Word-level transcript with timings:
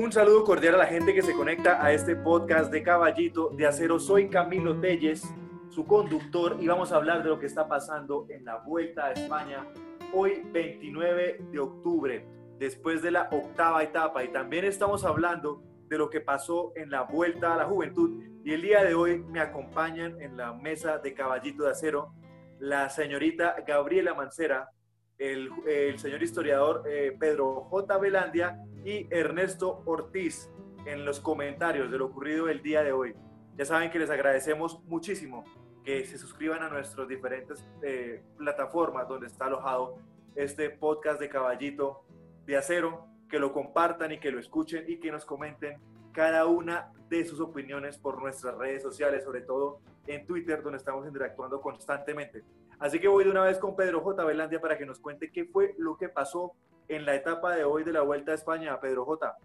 Un 0.00 0.12
saludo 0.12 0.44
cordial 0.44 0.76
a 0.76 0.78
la 0.78 0.86
gente 0.86 1.12
que 1.12 1.22
se 1.22 1.32
conecta 1.32 1.84
a 1.84 1.92
este 1.92 2.14
podcast 2.14 2.70
de 2.70 2.84
Caballito 2.84 3.48
de 3.48 3.66
Acero. 3.66 3.98
Soy 3.98 4.28
Camilo 4.28 4.78
Telles, 4.78 5.28
su 5.70 5.86
conductor, 5.86 6.56
y 6.60 6.68
vamos 6.68 6.92
a 6.92 6.96
hablar 6.96 7.24
de 7.24 7.30
lo 7.30 7.40
que 7.40 7.46
está 7.46 7.66
pasando 7.66 8.24
en 8.28 8.44
la 8.44 8.58
Vuelta 8.58 9.06
a 9.06 9.12
España 9.12 9.66
hoy 10.14 10.44
29 10.52 11.46
de 11.50 11.58
octubre, 11.58 12.24
después 12.60 13.02
de 13.02 13.10
la 13.10 13.28
octava 13.32 13.82
etapa. 13.82 14.22
Y 14.22 14.28
también 14.28 14.66
estamos 14.66 15.04
hablando 15.04 15.64
de 15.88 15.98
lo 15.98 16.08
que 16.10 16.20
pasó 16.20 16.70
en 16.76 16.90
la 16.90 17.02
Vuelta 17.02 17.54
a 17.54 17.56
la 17.56 17.64
Juventud. 17.64 18.22
Y 18.44 18.52
el 18.52 18.62
día 18.62 18.84
de 18.84 18.94
hoy 18.94 19.18
me 19.18 19.40
acompañan 19.40 20.22
en 20.22 20.36
la 20.36 20.52
mesa 20.52 20.98
de 20.98 21.12
Caballito 21.12 21.64
de 21.64 21.70
Acero 21.72 22.14
la 22.60 22.88
señorita 22.88 23.56
Gabriela 23.66 24.14
Mancera, 24.14 24.70
el, 25.18 25.98
señor 25.98 26.22
historiador 26.22 26.84
eh, 26.86 27.16
Pedro 27.18 27.62
J. 27.70 27.98
Velandia 27.98 28.64
y 28.84 29.06
Ernesto 29.10 29.82
Ortiz 29.84 30.50
en 30.86 31.04
los 31.04 31.20
comentarios 31.20 31.90
de 31.90 31.98
lo 31.98 32.06
ocurrido 32.06 32.48
el 32.48 32.62
día 32.62 32.82
de 32.82 32.92
hoy. 32.92 33.14
Ya 33.56 33.64
saben 33.64 33.90
que 33.90 33.98
les 33.98 34.10
agradecemos 34.10 34.82
muchísimo 34.84 35.44
que 35.84 36.04
se 36.04 36.18
suscriban 36.18 36.62
a 36.62 36.68
nuestras 36.68 37.08
diferentes 37.08 37.64
eh, 37.82 38.22
plataformas 38.36 39.08
donde 39.08 39.26
está 39.26 39.46
alojado 39.46 39.98
este 40.34 40.70
podcast 40.70 41.18
de 41.18 41.28
Caballito 41.28 42.04
de 42.46 42.56
Acero, 42.56 43.06
que 43.28 43.38
lo 43.38 43.52
compartan 43.52 44.12
y 44.12 44.20
que 44.20 44.30
lo 44.30 44.38
escuchen 44.38 44.84
y 44.86 44.98
que 44.98 45.10
nos 45.10 45.24
comenten 45.24 45.80
cada 46.12 46.46
una 46.46 46.92
de 47.08 47.24
sus 47.24 47.40
opiniones 47.40 47.98
por 47.98 48.20
nuestras 48.20 48.56
redes 48.56 48.82
sociales, 48.82 49.24
sobre 49.24 49.42
todo 49.42 49.80
en 50.06 50.26
Twitter, 50.26 50.62
donde 50.62 50.78
estamos 50.78 51.06
interactuando 51.06 51.60
constantemente. 51.60 52.42
Así 52.78 53.00
que 53.00 53.08
voy 53.08 53.24
de 53.24 53.30
una 53.30 53.42
vez 53.42 53.58
con 53.58 53.74
Pedro 53.74 54.00
J. 54.00 54.24
Velandia 54.24 54.60
para 54.60 54.78
que 54.78 54.86
nos 54.86 55.00
cuente 55.00 55.30
qué 55.32 55.44
fue 55.44 55.74
lo 55.78 55.96
que 55.96 56.08
pasó 56.08 56.52
en 56.88 57.04
la 57.04 57.14
etapa 57.14 57.54
de 57.54 57.64
hoy 57.64 57.84
de 57.84 57.92
la 57.92 58.02
Vuelta 58.02 58.32
a 58.32 58.34
España. 58.36 58.78
Pedro 58.80 59.04
J. 59.04 59.36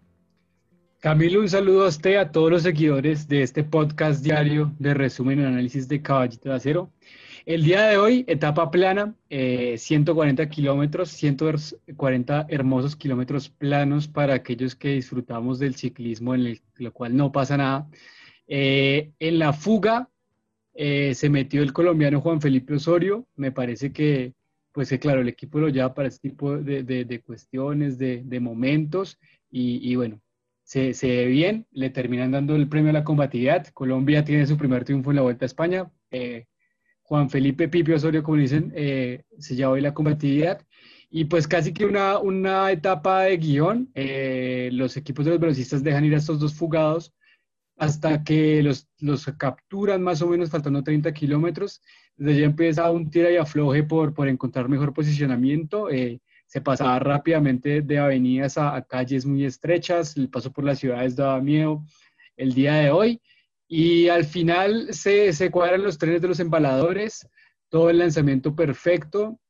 Camilo, 1.00 1.40
un 1.40 1.48
saludo 1.48 1.84
a 1.84 1.88
usted, 1.88 2.16
a 2.16 2.30
todos 2.30 2.50
los 2.50 2.62
seguidores 2.62 3.28
de 3.28 3.42
este 3.42 3.62
podcast 3.62 4.24
diario 4.24 4.72
de 4.78 4.94
resumen 4.94 5.40
y 5.40 5.44
análisis 5.44 5.86
de 5.86 6.00
Caballito 6.00 6.48
de 6.48 6.54
Acero. 6.54 6.90
El 7.44 7.62
día 7.62 7.82
de 7.82 7.98
hoy, 7.98 8.24
etapa 8.26 8.70
plana, 8.70 9.14
140 9.28 10.42
eh, 10.42 10.48
kilómetros, 10.48 11.10
140 11.10 12.46
hermosos 12.48 12.96
kilómetros 12.96 13.50
planos 13.50 14.08
para 14.08 14.32
aquellos 14.32 14.74
que 14.74 14.94
disfrutamos 14.94 15.58
del 15.58 15.74
ciclismo, 15.74 16.34
en 16.34 16.58
lo 16.76 16.92
cual 16.92 17.14
no 17.14 17.32
pasa 17.32 17.58
nada. 17.58 17.86
Eh, 18.46 19.12
en 19.18 19.38
la 19.38 19.52
fuga 19.52 20.08
eh, 20.74 21.14
se 21.14 21.30
metió 21.30 21.62
el 21.62 21.72
colombiano 21.72 22.20
Juan 22.20 22.40
Felipe 22.40 22.74
Osorio. 22.74 23.26
Me 23.36 23.52
parece 23.52 23.92
que, 23.92 24.34
pues 24.72 24.90
claro, 25.00 25.20
el 25.20 25.28
equipo 25.28 25.58
lo 25.58 25.68
lleva 25.68 25.94
para 25.94 26.08
este 26.08 26.30
tipo 26.30 26.56
de, 26.56 27.22
cuestiones, 27.24 27.98
de, 27.98 28.40
momentos. 28.40 29.18
Y, 29.50 29.94
bueno, 29.96 30.20
se, 30.64 30.94
se, 30.94 31.06
ve 31.08 31.26
bien, 31.26 31.66
le 31.70 31.90
terminan 31.90 32.32
dando 32.32 32.56
el 32.56 32.68
premio 32.68 32.90
a 32.90 32.94
la 32.94 33.04
combatividad. 33.04 33.68
Colombia 33.68 34.24
tiene 34.24 34.46
su 34.46 34.56
primer 34.56 34.84
triunfo 34.84 35.10
en 35.10 35.16
la 35.16 35.22
Vuelta 35.22 35.44
a 35.44 35.46
España. 35.46 35.90
Juan 37.04 37.28
Felipe 37.28 37.68
Pipio 37.68 37.96
Osorio, 37.96 38.22
como 38.22 38.38
dicen, 38.38 38.72
eh, 38.74 39.24
se 39.38 39.54
llevó 39.54 39.72
hoy 39.72 39.82
la 39.82 39.94
combatividad. 39.94 40.66
Y 41.10 41.26
pues 41.26 41.46
casi 41.46 41.72
que 41.72 41.84
una, 41.84 42.18
una 42.18 42.72
etapa 42.72 43.22
de 43.22 43.36
guion. 43.36 43.90
Eh, 43.94 44.70
los 44.72 44.96
equipos 44.96 45.24
de 45.24 45.32
los 45.32 45.40
velocistas 45.40 45.84
dejan 45.84 46.04
ir 46.04 46.14
a 46.14 46.18
estos 46.18 46.40
dos 46.40 46.54
fugados 46.54 47.14
hasta 47.76 48.22
que 48.22 48.62
los, 48.62 48.88
los 49.00 49.26
capturan 49.38 50.02
más 50.02 50.22
o 50.22 50.28
menos 50.28 50.50
faltando 50.50 50.82
30 50.82 51.12
kilómetros. 51.12 51.82
Desde 52.16 52.32
allí 52.32 52.44
empieza 52.44 52.90
un 52.90 53.10
tira 53.10 53.30
y 53.30 53.36
afloje 53.36 53.82
por, 53.82 54.14
por 54.14 54.28
encontrar 54.28 54.68
mejor 54.68 54.94
posicionamiento. 54.94 55.90
Eh, 55.90 56.20
se 56.46 56.60
pasaba 56.60 56.98
rápidamente 56.98 57.82
de 57.82 57.98
avenidas 57.98 58.58
a, 58.58 58.80
calles 58.82 59.26
muy 59.26 59.44
estrechas. 59.44 60.16
El 60.16 60.28
paso 60.28 60.52
por 60.52 60.64
las 60.64 60.78
ciudades 60.78 61.16
daba 61.16 61.40
miedo. 61.40 61.84
El 62.36 62.54
día 62.54 62.74
de 62.74 62.90
hoy 62.90 63.20
y 63.68 64.08
al 64.08 64.24
final 64.24 64.88
se, 64.92 65.32
se 65.32 65.50
cuadran 65.50 65.82
los 65.82 65.98
trenes 65.98 66.22
de 66.22 66.28
los 66.28 66.40
embaladores, 66.40 67.28
todo 67.68 67.90
el 67.90 67.98
lanzamiento 67.98 68.54
perfecto. 68.54 69.40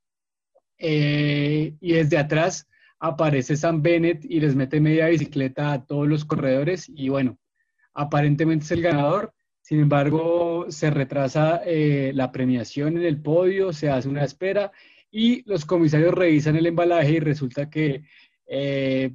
Eh, 0.78 1.75
y 1.81 1.93
desde 1.93 2.19
atrás 2.19 2.66
aparece 2.99 3.56
Sam 3.56 3.82
Bennett 3.82 4.25
y 4.25 4.41
les 4.41 4.54
mete 4.54 4.81
media 4.81 5.09
bicicleta 5.09 5.72
a 5.72 5.84
todos 5.84 6.09
los 6.09 6.25
corredores. 6.25 6.88
Y 6.88 7.09
bueno, 7.10 7.38
aparentemente 7.94 8.65
es 8.65 8.71
el 8.72 8.82
ganador. 8.82 9.32
Sin 9.60 9.81
embargo, 9.81 10.66
se 10.69 10.91
retrasa 10.91 11.62
eh, 11.65 12.12
la 12.15 12.31
premiación 12.32 12.99
en 12.99 13.05
el 13.05 13.22
podio, 13.22 13.72
se 13.72 13.88
hace 13.88 14.09
una 14.09 14.25
espera 14.25 14.72
y 15.10 15.49
los 15.49 15.65
comisarios 15.65 16.12
revisan 16.12 16.56
el 16.56 16.66
embalaje 16.66 17.12
y 17.12 17.21
resulta 17.21 17.71
que 17.71 18.03
eh, 18.47 19.15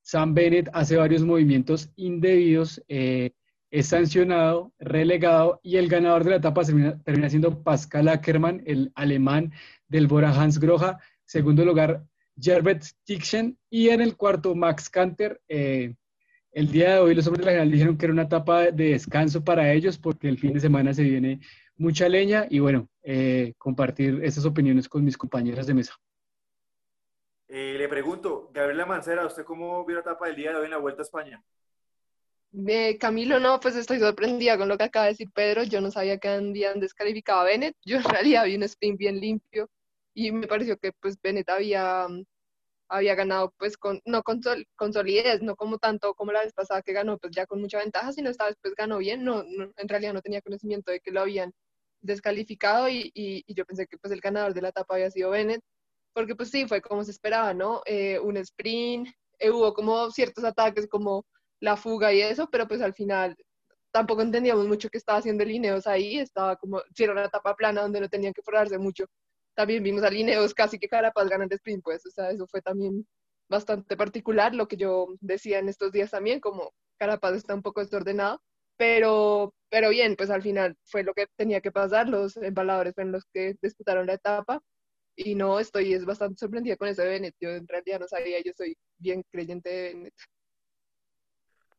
Sam 0.00 0.32
Bennett 0.32 0.70
hace 0.72 0.96
varios 0.96 1.22
movimientos 1.22 1.90
indebidos 1.96 2.82
es 3.70 3.86
sancionado, 3.86 4.72
relegado 4.78 5.60
y 5.62 5.76
el 5.76 5.88
ganador 5.88 6.24
de 6.24 6.30
la 6.30 6.36
etapa 6.36 6.62
termina, 6.64 7.30
siendo 7.30 7.62
Pascal 7.62 8.08
Ackermann, 8.08 8.62
el 8.66 8.90
alemán 8.94 9.52
del 9.88 10.08
Bora 10.08 10.30
Hans 10.30 10.58
Groja. 10.58 10.98
Segundo 11.24 11.64
lugar, 11.64 12.04
Gerbert 12.36 12.82
Tixen 13.04 13.56
y 13.70 13.90
en 13.90 14.00
el 14.00 14.16
cuarto, 14.16 14.54
Max 14.54 14.90
Kanter. 14.90 15.40
Eh, 15.48 15.94
el 16.52 16.70
día 16.70 16.94
de 16.94 17.00
hoy 17.00 17.14
los 17.14 17.26
hombres 17.26 17.40
de 17.40 17.46
la 17.46 17.52
general 17.52 17.70
dijeron 17.70 17.96
que 17.96 18.06
era 18.06 18.12
una 18.12 18.22
etapa 18.22 18.70
de 18.70 18.90
descanso 18.90 19.44
para 19.44 19.72
ellos 19.72 19.98
porque 19.98 20.28
el 20.28 20.38
fin 20.38 20.52
de 20.52 20.60
semana 20.60 20.92
se 20.92 21.02
viene 21.02 21.40
mucha 21.76 22.08
leña 22.08 22.46
y 22.50 22.58
bueno, 22.58 22.88
eh, 23.02 23.54
compartir 23.56 24.20
esas 24.22 24.44
opiniones 24.44 24.88
con 24.88 25.04
mis 25.04 25.16
compañeras 25.16 25.66
de 25.66 25.74
mesa. 25.74 25.94
Eh, 27.48 27.74
le 27.78 27.88
pregunto, 27.88 28.50
Gabriela 28.52 28.86
Mancera, 28.86 29.26
¿usted 29.26 29.44
cómo 29.44 29.84
vio 29.84 29.96
la 29.96 30.02
etapa 30.02 30.26
del 30.26 30.36
día 30.36 30.50
de 30.50 30.58
hoy 30.58 30.64
en 30.66 30.70
la 30.70 30.76
Vuelta 30.76 31.02
a 31.02 31.04
España? 31.04 31.42
Camilo, 32.98 33.38
no, 33.38 33.60
pues 33.60 33.76
estoy 33.76 34.00
sorprendida 34.00 34.58
con 34.58 34.68
lo 34.68 34.76
que 34.76 34.84
acaba 34.84 35.06
de 35.06 35.12
decir 35.12 35.28
Pedro. 35.32 35.62
Yo 35.62 35.80
no 35.80 35.90
sabía 35.90 36.18
que 36.18 36.28
habían 36.28 36.80
descalificado 36.80 37.40
a 37.40 37.44
Bennett. 37.44 37.76
Yo 37.84 37.98
en 37.98 38.04
realidad 38.04 38.44
vi 38.44 38.56
un 38.56 38.64
sprint 38.64 38.98
bien 38.98 39.20
limpio 39.20 39.68
y 40.14 40.32
me 40.32 40.46
pareció 40.46 40.76
que 40.76 40.92
pues 40.92 41.20
Bennett 41.22 41.48
había, 41.48 42.06
había 42.90 43.14
ganado 43.14 43.54
pues 43.58 43.76
con, 43.78 44.00
no 44.04 44.22
con, 44.22 44.40
con 44.76 44.92
solidez, 44.92 45.42
no 45.42 45.56
como 45.56 45.78
tanto 45.78 46.14
como 46.14 46.32
la 46.32 46.42
vez 46.42 46.52
pasada 46.52 46.82
que 46.82 46.92
ganó 46.92 47.18
pues 47.18 47.32
ya 47.34 47.46
con 47.46 47.60
mucha 47.60 47.78
ventaja, 47.78 48.12
sino 48.12 48.30
esta 48.30 48.46
vez 48.46 48.56
pues 48.60 48.74
ganó 48.74 48.98
bien. 48.98 49.24
No, 49.24 49.42
en 49.42 49.88
realidad 49.88 50.12
no 50.12 50.22
tenía 50.22 50.42
conocimiento 50.42 50.90
de 50.92 51.00
que 51.00 51.12
lo 51.12 51.20
habían 51.22 51.52
descalificado 52.02 52.88
y, 52.88 53.10
y, 53.14 53.44
yo 53.54 53.64
pensé 53.64 53.86
que 53.86 53.98
pues 53.98 54.12
el 54.12 54.20
ganador 54.20 54.54
de 54.54 54.62
la 54.62 54.70
etapa 54.70 54.94
había 54.94 55.10
sido 55.10 55.30
Bennett, 55.30 55.62
porque 56.12 56.34
pues 56.34 56.50
sí, 56.50 56.66
fue 56.66 56.80
como 56.82 57.04
se 57.04 57.10
esperaba, 57.12 57.54
¿no? 57.54 57.82
Eh, 57.86 58.18
un 58.18 58.36
sprint, 58.38 59.08
eh, 59.38 59.50
hubo 59.50 59.74
como 59.74 60.10
ciertos 60.10 60.44
ataques 60.44 60.88
como 60.88 61.26
la 61.60 61.76
fuga 61.76 62.12
y 62.12 62.22
eso, 62.22 62.48
pero 62.50 62.66
pues 62.66 62.80
al 62.82 62.94
final 62.94 63.36
tampoco 63.92 64.22
entendíamos 64.22 64.66
mucho 64.66 64.88
qué 64.90 64.98
estaba 64.98 65.18
haciendo 65.18 65.44
Lineos 65.44 65.86
ahí, 65.86 66.18
estaba 66.18 66.56
como, 66.56 66.82
si 66.94 67.04
era 67.04 67.12
una 67.12 67.24
etapa 67.24 67.54
plana 67.56 67.82
donde 67.82 68.00
no 68.00 68.08
tenían 68.08 68.32
que 68.32 68.42
forrarse 68.42 68.78
mucho. 68.78 69.06
También 69.54 69.82
vimos 69.82 70.02
a 70.02 70.10
Lineos 70.10 70.54
casi 70.54 70.78
que 70.78 70.88
Carapaz 70.88 71.28
ganando 71.28 71.54
sprint, 71.54 71.82
pues, 71.82 72.04
o 72.06 72.10
sea, 72.10 72.30
eso 72.30 72.46
fue 72.46 72.62
también 72.62 73.06
bastante 73.48 73.96
particular, 73.96 74.54
lo 74.54 74.68
que 74.68 74.76
yo 74.76 75.08
decía 75.20 75.58
en 75.58 75.68
estos 75.68 75.92
días 75.92 76.10
también, 76.10 76.40
como 76.40 76.72
Carapaz 76.98 77.34
está 77.34 77.54
un 77.54 77.62
poco 77.62 77.80
desordenado, 77.80 78.40
pero, 78.76 79.52
pero 79.68 79.90
bien, 79.90 80.14
pues 80.16 80.30
al 80.30 80.42
final 80.42 80.76
fue 80.84 81.02
lo 81.02 81.14
que 81.14 81.26
tenía 81.36 81.60
que 81.60 81.72
pasar, 81.72 82.08
los 82.08 82.36
embaladores 82.36 82.94
fueron 82.94 83.12
los 83.12 83.24
que 83.32 83.56
disputaron 83.60 84.06
la 84.06 84.14
etapa, 84.14 84.62
y 85.16 85.34
no, 85.34 85.58
estoy 85.58 85.92
es 85.92 86.04
bastante 86.04 86.38
sorprendida 86.38 86.76
con 86.76 86.88
eso 86.88 87.02
de 87.02 87.08
Bennett, 87.08 87.34
yo 87.40 87.50
en 87.50 87.66
realidad 87.66 88.00
no 88.00 88.08
sabía, 88.08 88.40
yo 88.40 88.52
soy 88.56 88.76
bien 88.98 89.22
creyente 89.30 89.68
de 89.68 89.82
Bennett. 89.94 90.14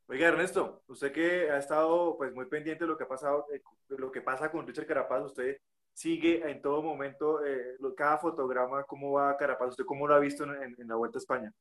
Oiga, 0.07 0.27
Ernesto, 0.27 0.83
usted 0.88 1.13
que 1.13 1.49
ha 1.49 1.57
estado 1.57 2.17
pues 2.17 2.33
muy 2.33 2.45
pendiente 2.47 2.83
de 2.83 2.89
lo 2.89 2.97
que 2.97 3.05
ha 3.05 3.07
pasado, 3.07 3.47
eh, 3.53 3.61
lo 3.88 4.11
que 4.11 4.21
pasa 4.21 4.51
con 4.51 4.67
Richard 4.67 4.85
Carapaz, 4.85 5.23
usted 5.23 5.57
sigue 5.94 6.50
en 6.50 6.62
todo 6.62 6.81
momento 6.81 7.44
eh, 7.46 7.78
cada 7.96 8.18
fotograma, 8.18 8.83
cómo 8.83 9.13
va 9.13 9.38
Carapaz, 9.38 9.69
usted 9.69 9.86
cómo 9.86 10.07
lo 10.07 10.15
ha 10.15 10.19
visto 10.19 10.44
en, 10.44 10.75
la 10.88 10.95
Vuelta 10.95 11.18
a 11.18 11.21
España. 11.21 11.54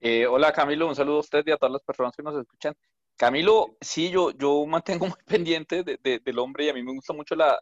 Eh, 0.00 0.26
hola 0.26 0.52
Camilo, 0.52 0.88
un 0.88 0.94
saludo 0.94 1.18
a 1.18 1.20
usted 1.20 1.42
y 1.46 1.50
a 1.50 1.56
todas 1.56 1.72
las 1.72 1.82
personas 1.82 2.14
que 2.16 2.22
nos 2.22 2.38
escuchan. 2.38 2.74
Camilo, 3.16 3.76
sí, 3.80 4.10
yo, 4.10 4.32
yo 4.32 4.66
mantengo 4.66 5.06
muy 5.06 5.18
pendiente 5.26 5.82
del 5.82 6.38
hombre 6.38 6.64
y 6.64 6.68
a 6.68 6.74
mí 6.74 6.82
me 6.82 6.92
gusta 6.92 7.12
mucho 7.12 7.34
la, 7.34 7.60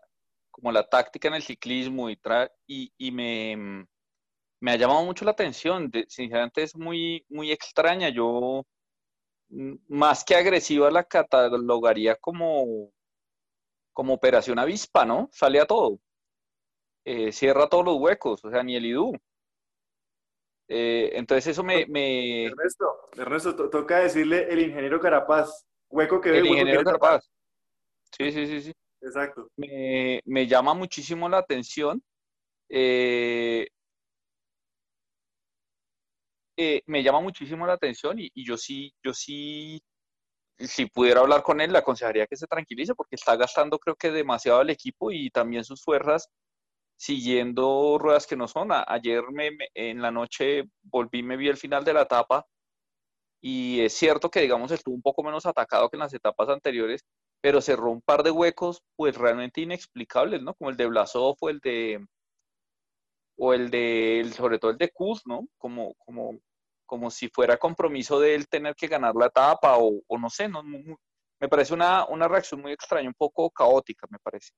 como 0.50 0.72
la 0.72 0.88
táctica 0.88 1.28
en 1.28 1.34
el 1.34 1.42
ciclismo 1.42 2.08
y, 2.08 2.18
y, 2.96 3.10
me, 3.10 3.86
me 4.60 4.70
ha 4.70 4.76
llamado 4.76 5.04
mucho 5.04 5.24
la 5.24 5.32
atención. 5.32 5.90
sinceramente 6.08 6.62
es 6.62 6.76
muy, 6.76 7.24
muy 7.28 7.52
extraña. 7.52 8.08
Yo 8.08 8.64
más 9.88 10.24
que 10.24 10.34
agresiva 10.34 10.90
la 10.90 11.04
catalogaría 11.04 12.16
como, 12.16 12.90
como 13.92 14.14
operación 14.14 14.58
avispa, 14.58 15.04
¿no? 15.04 15.28
Sale 15.32 15.60
a 15.60 15.66
todo. 15.66 15.98
Eh, 17.04 17.32
cierra 17.32 17.68
todos 17.68 17.84
los 17.84 17.96
huecos, 17.96 18.44
o 18.44 18.50
sea, 18.50 18.62
ni 18.62 18.76
el 18.76 18.86
IDU. 18.86 19.12
Eh, 20.68 21.10
entonces 21.14 21.48
eso 21.48 21.62
me... 21.62 21.82
Ernesto, 22.46 23.08
Ernesto, 23.16 23.68
toca 23.68 23.98
decirle 23.98 24.46
el 24.50 24.60
ingeniero 24.60 25.00
Carapaz, 25.00 25.66
hueco 25.90 26.20
que 26.20 26.30
ve. 26.30 26.38
El 26.38 26.46
ingeniero 26.46 26.84
Carapaz. 26.84 27.28
Sí, 28.16 28.30
sí, 28.30 28.46
sí, 28.46 28.60
sí. 28.62 28.72
Exacto. 29.00 29.48
Me, 29.56 30.20
me 30.24 30.46
llama 30.46 30.74
muchísimo 30.74 31.28
la 31.28 31.38
atención. 31.38 32.02
Eh, 32.68 33.66
me 36.86 37.02
llama 37.02 37.20
muchísimo 37.20 37.66
la 37.66 37.72
atención 37.72 38.18
y, 38.18 38.30
y, 38.34 38.46
yo 38.46 38.56
sí, 38.56 38.94
yo 39.02 39.12
sí, 39.12 39.82
si 40.58 40.86
pudiera 40.86 41.20
hablar 41.20 41.42
con 41.42 41.60
él, 41.60 41.72
le 41.72 41.78
aconsejaría 41.78 42.26
que 42.26 42.36
se 42.36 42.46
tranquilice 42.46 42.94
porque 42.94 43.16
está 43.16 43.36
gastando 43.36 43.78
creo 43.78 43.96
que 43.96 44.10
demasiado 44.10 44.60
el 44.62 44.70
equipo 44.70 45.10
y 45.10 45.30
también 45.30 45.64
sus 45.64 45.82
fuerzas 45.82 46.28
siguiendo 46.96 47.98
ruedas 47.98 48.26
que 48.26 48.36
no 48.36 48.48
son. 48.48 48.70
ayer 48.86 49.24
me, 49.32 49.50
en 49.74 50.02
la 50.02 50.10
noche 50.10 50.64
volví, 50.82 51.22
me 51.22 51.36
vi 51.36 51.48
el 51.48 51.56
final 51.56 51.84
de 51.84 51.94
la 51.94 52.02
etapa 52.02 52.46
y 53.42 53.80
es 53.80 53.92
cierto 53.94 54.30
que, 54.30 54.40
digamos, 54.40 54.70
estuvo 54.70 54.94
un 54.94 55.02
poco 55.02 55.22
menos 55.24 55.46
atacado 55.46 55.90
que 55.90 55.96
en 55.96 56.00
las 56.00 56.14
etapas 56.14 56.48
anteriores, 56.48 57.04
pero 57.40 57.60
cerró 57.60 57.90
un 57.90 58.00
par 58.02 58.22
de 58.22 58.30
huecos, 58.30 58.82
pues 58.96 59.16
realmente 59.16 59.60
inexplicables, 59.62 60.42
¿no? 60.42 60.54
Como 60.54 60.70
el 60.70 60.76
de 60.76 60.86
Blasov 60.86 61.36
o 61.40 61.50
el 61.50 61.58
de, 61.60 62.06
o 63.36 63.52
el 63.52 63.70
de, 63.70 64.30
sobre 64.36 64.58
todo 64.58 64.70
el 64.70 64.78
de 64.78 64.90
Kuz, 64.90 65.22
¿no? 65.26 65.48
Como, 65.58 65.94
como, 65.96 66.38
como 66.92 67.10
si 67.10 67.30
fuera 67.30 67.56
compromiso 67.56 68.20
de 68.20 68.34
él 68.34 68.48
tener 68.48 68.74
que 68.74 68.86
ganar 68.86 69.14
la 69.14 69.24
etapa 69.24 69.78
o, 69.78 70.02
no 70.18 70.28
sé, 70.28 70.46
no, 70.46 70.62
me 70.62 71.48
parece 71.48 71.72
una, 71.72 72.04
una 72.04 72.28
reacción 72.28 72.60
muy 72.60 72.70
extraña, 72.70 73.08
un 73.08 73.14
poco 73.14 73.50
caótica, 73.50 74.06
me 74.10 74.18
parece. 74.18 74.52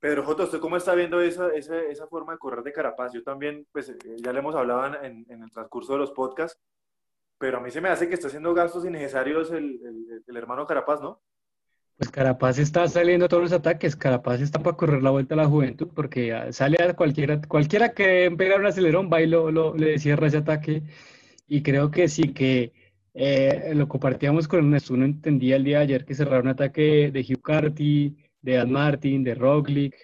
Pedro 0.00 0.24
J, 0.24 0.42
¿usted 0.42 0.58
cómo 0.58 0.76
está 0.76 0.96
viendo 0.96 1.20
esa, 1.20 1.54
esa, 1.54 1.78
esa, 1.82 2.08
forma 2.08 2.32
de 2.32 2.40
correr 2.40 2.64
de 2.64 2.72
Carapaz? 2.72 3.12
Yo 3.12 3.22
también, 3.22 3.64
pues 3.70 3.90
eh, 3.90 3.96
ya 4.16 4.32
le 4.32 4.40
hemos 4.40 4.56
hablado 4.56 4.84
en, 5.04 5.24
en, 5.28 5.44
el 5.44 5.52
transcurso 5.52 5.92
de 5.92 6.00
los 6.00 6.10
podcasts, 6.10 6.60
pero 7.38 7.58
a 7.58 7.60
mí 7.60 7.70
se 7.70 7.80
me 7.80 7.88
hace 7.88 8.08
que 8.08 8.14
está 8.14 8.26
haciendo 8.26 8.52
gastos 8.52 8.84
innecesarios 8.84 9.52
el, 9.52 9.78
el, 10.26 10.36
hermano 10.36 10.66
Carapaz, 10.66 11.00
¿no? 11.00 11.22
Pues 12.02 12.10
Carapaz 12.10 12.58
está 12.58 12.88
saliendo 12.88 13.26
a 13.26 13.28
todos 13.28 13.44
los 13.44 13.52
ataques, 13.52 13.94
Carapaz 13.94 14.40
está 14.40 14.60
para 14.60 14.76
correr 14.76 15.04
la 15.04 15.10
vuelta 15.10 15.34
a 15.34 15.36
la 15.36 15.46
juventud, 15.46 15.86
porque 15.94 16.36
sale 16.50 16.76
a 16.82 16.94
cualquiera, 16.94 17.40
cualquiera 17.42 17.94
que 17.94 18.28
pegar 18.36 18.58
un 18.58 18.66
acelerón, 18.66 19.08
va 19.08 19.22
y 19.22 19.28
lo, 19.28 19.52
lo, 19.52 19.76
le 19.76 20.00
cierra 20.00 20.26
ese 20.26 20.38
ataque, 20.38 20.82
y 21.46 21.62
creo 21.62 21.92
que 21.92 22.08
sí 22.08 22.32
que 22.32 22.72
eh, 23.14 23.70
lo 23.76 23.86
compartíamos 23.86 24.48
con 24.48 24.58
Ernesto, 24.64 24.94
uno 24.94 25.04
entendía 25.04 25.54
el 25.54 25.62
día 25.62 25.78
de 25.78 25.84
ayer 25.84 26.04
que 26.04 26.16
cerrar 26.16 26.42
un 26.42 26.48
ataque 26.48 27.12
de 27.12 27.20
Hugh 27.20 27.40
Carty, 27.40 28.16
de 28.40 28.54
Dan 28.54 28.72
Martin, 28.72 29.22
de 29.22 29.36
Roglic, 29.36 29.94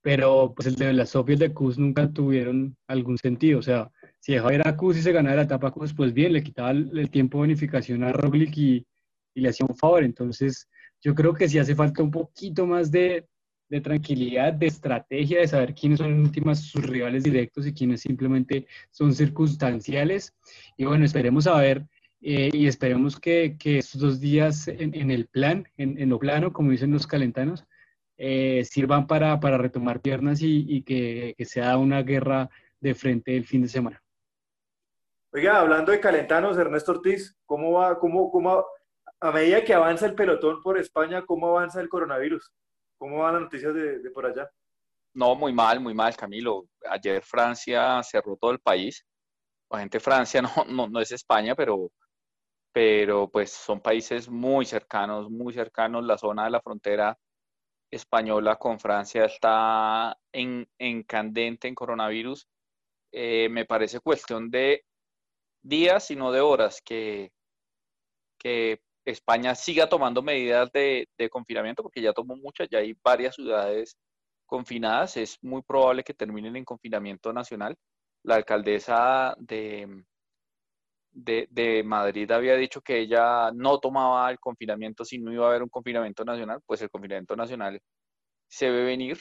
pero 0.00 0.54
pues 0.56 0.68
el 0.68 0.76
de 0.76 0.94
las 0.94 1.10
Sofias 1.10 1.40
de 1.40 1.52
Kuz 1.52 1.78
nunca 1.78 2.10
tuvieron 2.10 2.74
algún 2.88 3.18
sentido. 3.18 3.58
O 3.58 3.62
sea, 3.62 3.90
si 4.18 4.32
dejaba 4.32 4.54
ir 4.54 4.66
a 4.66 4.78
Kuz 4.78 4.96
y 4.96 5.02
se 5.02 5.12
ganaba 5.12 5.36
la 5.36 5.42
etapa 5.42 5.70
Kuz, 5.72 5.92
pues 5.92 6.14
bien, 6.14 6.32
le 6.32 6.42
quitaba 6.42 6.70
el, 6.70 7.10
tiempo 7.10 7.36
de 7.36 7.42
bonificación 7.42 8.02
a 8.02 8.12
Roglic 8.12 8.56
y, 8.56 8.86
y, 9.34 9.40
le 9.40 9.48
hacía 9.48 9.66
un 9.68 9.76
favor. 9.76 10.04
Entonces, 10.04 10.68
yo 11.00 11.14
creo 11.14 11.34
que 11.34 11.48
sí 11.48 11.58
hace 11.58 11.74
falta 11.74 12.02
un 12.02 12.10
poquito 12.10 12.66
más 12.66 12.90
de, 12.90 13.26
de 13.68 13.80
tranquilidad, 13.80 14.52
de 14.52 14.66
estrategia, 14.66 15.40
de 15.40 15.48
saber 15.48 15.74
quiénes 15.74 15.98
son 15.98 16.12
en 16.12 16.20
últimas 16.20 16.60
sus 16.60 16.84
rivales 16.86 17.24
directos 17.24 17.66
y 17.66 17.74
quiénes 17.74 18.00
simplemente 18.00 18.66
son 18.90 19.14
circunstanciales. 19.14 20.34
Y 20.76 20.84
bueno, 20.84 21.04
esperemos 21.04 21.46
a 21.46 21.58
ver 21.58 21.86
eh, 22.26 22.50
y 22.52 22.66
esperemos 22.66 23.20
que, 23.20 23.56
que, 23.58 23.78
estos 23.78 24.00
dos 24.00 24.20
días 24.20 24.66
en, 24.68 24.94
en 24.94 25.10
el 25.10 25.26
plan, 25.26 25.68
en, 25.76 25.98
en, 26.00 26.08
lo 26.08 26.18
plano, 26.18 26.54
como 26.54 26.70
dicen 26.70 26.90
los 26.90 27.06
calentanos, 27.06 27.66
eh, 28.16 28.64
sirvan 28.64 29.06
para, 29.06 29.38
para, 29.40 29.58
retomar 29.58 30.00
piernas 30.00 30.40
y, 30.40 30.64
y 30.68 30.82
que, 30.82 31.34
que, 31.36 31.44
sea 31.44 31.76
una 31.76 32.02
guerra 32.02 32.48
de 32.80 32.94
frente 32.94 33.36
el 33.36 33.44
fin 33.44 33.60
de 33.62 33.68
semana. 33.68 34.02
Oiga, 35.32 35.58
hablando 35.58 35.92
de 35.92 36.00
calentanos, 36.00 36.56
Ernesto 36.56 36.92
Ortiz, 36.92 37.36
¿cómo 37.44 37.72
va, 37.72 37.98
cómo, 37.98 38.30
cómo, 38.30 38.64
a 39.24 39.32
medida 39.32 39.64
que 39.64 39.72
avanza 39.72 40.04
el 40.04 40.14
pelotón 40.14 40.60
por 40.62 40.78
España, 40.78 41.24
cómo 41.24 41.48
avanza 41.48 41.80
el 41.80 41.88
coronavirus? 41.88 42.52
¿Cómo 42.98 43.20
van 43.20 43.32
las 43.32 43.42
noticias 43.44 43.72
de, 43.72 44.00
de 44.00 44.10
por 44.10 44.26
allá? 44.26 44.50
No, 45.14 45.34
muy 45.34 45.52
mal, 45.52 45.80
muy 45.80 45.94
mal, 45.94 46.14
Camilo. 46.14 46.66
Ayer 46.90 47.22
Francia 47.22 48.02
cerró 48.02 48.36
todo 48.36 48.50
el 48.50 48.60
país. 48.60 49.02
La 49.70 49.78
gente 49.80 49.98
Francia 49.98 50.42
no, 50.42 50.50
no, 50.68 50.88
no 50.88 51.00
es 51.00 51.10
España, 51.10 51.54
pero, 51.54 51.90
pero 52.70 53.30
pues 53.30 53.50
son 53.50 53.80
países 53.80 54.28
muy 54.28 54.66
cercanos, 54.66 55.30
muy 55.30 55.54
cercanos. 55.54 56.04
La 56.04 56.18
zona 56.18 56.44
de 56.44 56.50
la 56.50 56.60
frontera 56.60 57.16
española 57.90 58.56
con 58.56 58.78
Francia 58.78 59.24
está 59.24 60.14
en, 60.32 60.68
en 60.78 61.02
candente 61.04 61.66
en 61.66 61.74
coronavirus, 61.74 62.46
eh, 63.12 63.48
me 63.48 63.64
parece 63.64 64.00
cuestión 64.00 64.50
de 64.50 64.84
días 65.62 66.10
y 66.10 66.16
no 66.16 66.30
de 66.32 66.40
horas 66.40 66.82
que, 66.84 67.32
que 68.38 68.82
España 69.04 69.54
siga 69.54 69.88
tomando 69.88 70.22
medidas 70.22 70.70
de, 70.72 71.06
confinamiento, 71.30 71.82
porque 71.82 72.00
ya 72.02 72.12
tomó 72.12 72.36
muchas, 72.36 72.68
ya 72.70 72.78
hay 72.78 72.94
varias 73.02 73.34
ciudades 73.34 73.96
confinadas, 74.46 75.16
es 75.16 75.38
muy 75.42 75.62
probable 75.62 76.04
que 76.04 76.14
terminen 76.14 76.56
en 76.56 76.64
confinamiento 76.64 77.32
nacional. 77.32 77.76
La 78.22 78.36
alcaldesa 78.36 79.34
de, 79.38 80.04
de, 81.12 81.46
de, 81.50 81.82
Madrid 81.84 82.30
había 82.30 82.56
dicho 82.56 82.80
que 82.80 83.00
ella 83.00 83.50
no 83.52 83.78
tomaba 83.78 84.30
el 84.30 84.38
confinamiento 84.40 85.04
si 85.04 85.18
no 85.18 85.32
iba 85.32 85.46
a 85.46 85.50
haber 85.50 85.62
un 85.62 85.68
confinamiento 85.68 86.24
nacional, 86.24 86.60
pues 86.66 86.82
el 86.82 86.90
confinamiento 86.90 87.36
nacional 87.36 87.80
se 88.48 88.70
ve 88.70 88.84
venir. 88.84 89.18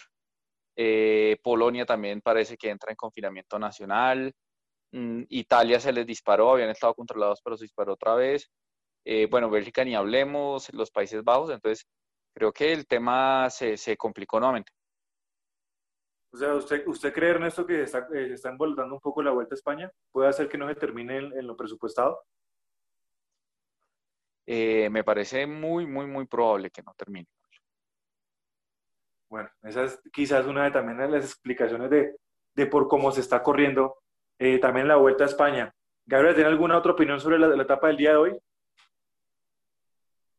Eh, 0.75 1.37
Polonia 1.43 1.85
también 1.85 2.21
parece 2.21 2.57
que 2.57 2.69
entra 2.69 2.91
en 2.91 2.97
confinamiento 2.97 3.59
nacional. 3.59 4.33
Mm, 4.91 5.23
Italia 5.29 5.79
se 5.79 5.93
les 5.93 6.05
disparó, 6.05 6.51
habían 6.53 6.69
estado 6.69 6.93
controlados, 6.95 7.41
pero 7.43 7.57
se 7.57 7.65
disparó 7.65 7.93
otra 7.93 8.15
vez. 8.15 8.49
Eh, 9.05 9.27
bueno, 9.29 9.49
Bélgica 9.49 9.83
ni 9.83 9.95
hablemos, 9.95 10.73
los 10.73 10.89
Países 10.91 11.23
Bajos, 11.23 11.49
entonces 11.49 11.85
creo 12.33 12.51
que 12.51 12.71
el 12.71 12.87
tema 12.87 13.49
se, 13.49 13.77
se 13.77 13.97
complicó 13.97 14.39
nuevamente. 14.39 14.71
O 16.31 16.37
sea, 16.37 16.55
¿usted, 16.55 16.87
usted 16.87 17.13
cree, 17.13 17.31
Ernesto, 17.31 17.65
que 17.65 17.83
está, 17.83 18.07
eh, 18.13 18.27
se 18.27 18.33
está 18.33 18.49
envolviendo 18.49 18.95
un 18.95 19.01
poco 19.01 19.21
la 19.21 19.31
vuelta 19.31 19.53
a 19.53 19.57
España? 19.57 19.91
¿Puede 20.11 20.29
hacer 20.29 20.49
que 20.49 20.57
no 20.57 20.67
se 20.67 20.75
termine 20.75 21.17
en, 21.17 21.37
en 21.37 21.45
lo 21.45 21.55
presupuestado? 21.55 22.23
Eh, 24.47 24.89
me 24.89 25.03
parece 25.03 25.45
muy, 25.45 25.85
muy, 25.85 26.07
muy 26.07 26.25
probable 26.25 26.71
que 26.71 26.81
no 26.81 26.93
termine. 26.97 27.27
Bueno, 29.29 29.49
esa 29.63 29.83
es 29.83 30.01
quizás 30.11 30.45
una 30.47 30.63
de 30.63 30.71
también 30.71 30.97
de 30.97 31.07
las 31.07 31.25
explicaciones 31.25 31.89
de, 31.89 32.15
de 32.55 32.65
por 32.65 32.87
cómo 32.87 33.11
se 33.11 33.21
está 33.21 33.41
corriendo 33.43 33.97
eh, 34.39 34.59
también 34.59 34.87
la 34.87 34.95
vuelta 34.95 35.23
a 35.23 35.27
España. 35.27 35.73
Gabriel, 36.05 36.35
¿tiene 36.35 36.49
alguna 36.49 36.77
otra 36.77 36.93
opinión 36.93 37.19
sobre 37.19 37.39
la, 37.39 37.47
la 37.47 37.63
etapa 37.63 37.87
del 37.87 37.97
día 37.97 38.11
de 38.11 38.17
hoy? 38.17 38.39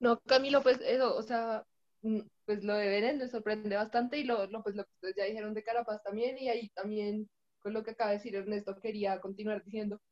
No, 0.04 0.20
Camilo, 0.20 0.62
pues 0.62 0.78
eso, 0.82 1.16
o 1.16 1.22
sea, 1.22 1.64
mm, 2.02 2.20
pues 2.44 2.62
lo 2.62 2.74
de 2.74 2.88
Bennett 2.90 3.16
me 3.16 3.26
sorprende 3.28 3.74
bastante 3.74 4.18
y 4.18 4.24
lo, 4.24 4.46
lo, 4.48 4.62
pues 4.62 4.76
lo 4.76 4.84
que 4.84 4.90
ustedes 4.96 5.14
ya 5.16 5.24
dijeron 5.24 5.54
de 5.54 5.62
Carapaz 5.62 6.02
también 6.02 6.36
y 6.36 6.50
ahí 6.50 6.68
también 6.74 7.26
con 7.58 7.72
lo 7.72 7.82
que 7.82 7.92
acaba 7.92 8.10
de 8.10 8.18
decir 8.18 8.36
Ernesto 8.36 8.76
quería 8.82 9.18
continuar 9.20 9.64
diciendo 9.64 10.02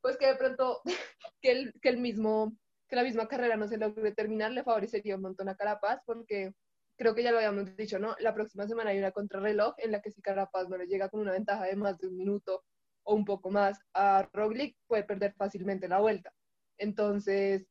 pues 0.00 0.16
que 0.16 0.26
de 0.28 0.36
pronto 0.36 0.80
que 1.42 1.50
el, 1.52 1.72
que 1.82 1.90
el 1.90 1.98
mismo 1.98 2.56
que 2.88 2.96
la 2.96 3.02
misma 3.02 3.28
carrera 3.28 3.58
no 3.58 3.68
se 3.68 3.76
logre 3.76 4.12
terminar 4.12 4.52
le 4.52 4.64
favorecería 4.64 5.16
un 5.16 5.22
montón 5.22 5.50
a 5.50 5.56
Carapaz 5.56 6.00
porque 6.06 6.54
creo 6.96 7.14
que 7.14 7.22
ya 7.22 7.30
lo 7.30 7.36
habíamos 7.36 7.76
dicho, 7.76 7.98
¿no? 7.98 8.16
La 8.20 8.32
próxima 8.34 8.66
semana 8.66 8.90
hay 8.90 8.98
una 8.98 9.10
contrarreloj 9.10 9.74
en 9.78 9.92
la 9.92 10.00
que 10.00 10.12
si 10.12 10.22
Carapaz 10.22 10.70
no 10.70 10.78
le 10.78 10.86
llega 10.86 11.10
con 11.10 11.20
una 11.20 11.32
ventaja 11.32 11.64
de 11.66 11.76
más 11.76 11.98
de 11.98 12.08
un 12.08 12.16
minuto 12.16 12.64
o 13.02 13.14
un 13.14 13.26
poco 13.26 13.50
más 13.50 13.78
a 13.92 14.26
Roglic 14.32 14.78
puede 14.86 15.04
perder 15.04 15.34
fácilmente 15.34 15.88
la 15.88 16.00
vuelta. 16.00 16.32
Entonces, 16.78 17.66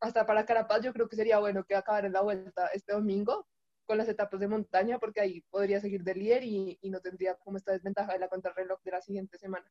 hasta 0.00 0.26
para 0.26 0.46
Carapaz 0.46 0.82
yo 0.82 0.92
creo 0.92 1.08
que 1.08 1.16
sería 1.16 1.38
bueno 1.38 1.64
que 1.64 1.74
acabar 1.74 2.04
en 2.04 2.12
la 2.12 2.22
vuelta 2.22 2.68
este 2.74 2.92
domingo 2.92 3.46
con 3.84 3.98
las 3.98 4.08
etapas 4.08 4.38
de 4.38 4.48
montaña, 4.48 4.98
porque 4.98 5.20
ahí 5.20 5.42
podría 5.50 5.80
seguir 5.80 6.04
de 6.04 6.14
líder 6.14 6.44
y, 6.44 6.78
y, 6.80 6.90
no 6.90 7.00
tendría 7.00 7.34
como 7.34 7.56
esta 7.56 7.72
desventaja 7.72 8.12
de 8.12 8.20
la 8.20 8.28
contrarreloj 8.28 8.80
de 8.84 8.90
la 8.92 9.00
siguiente 9.02 9.36
semana. 9.36 9.66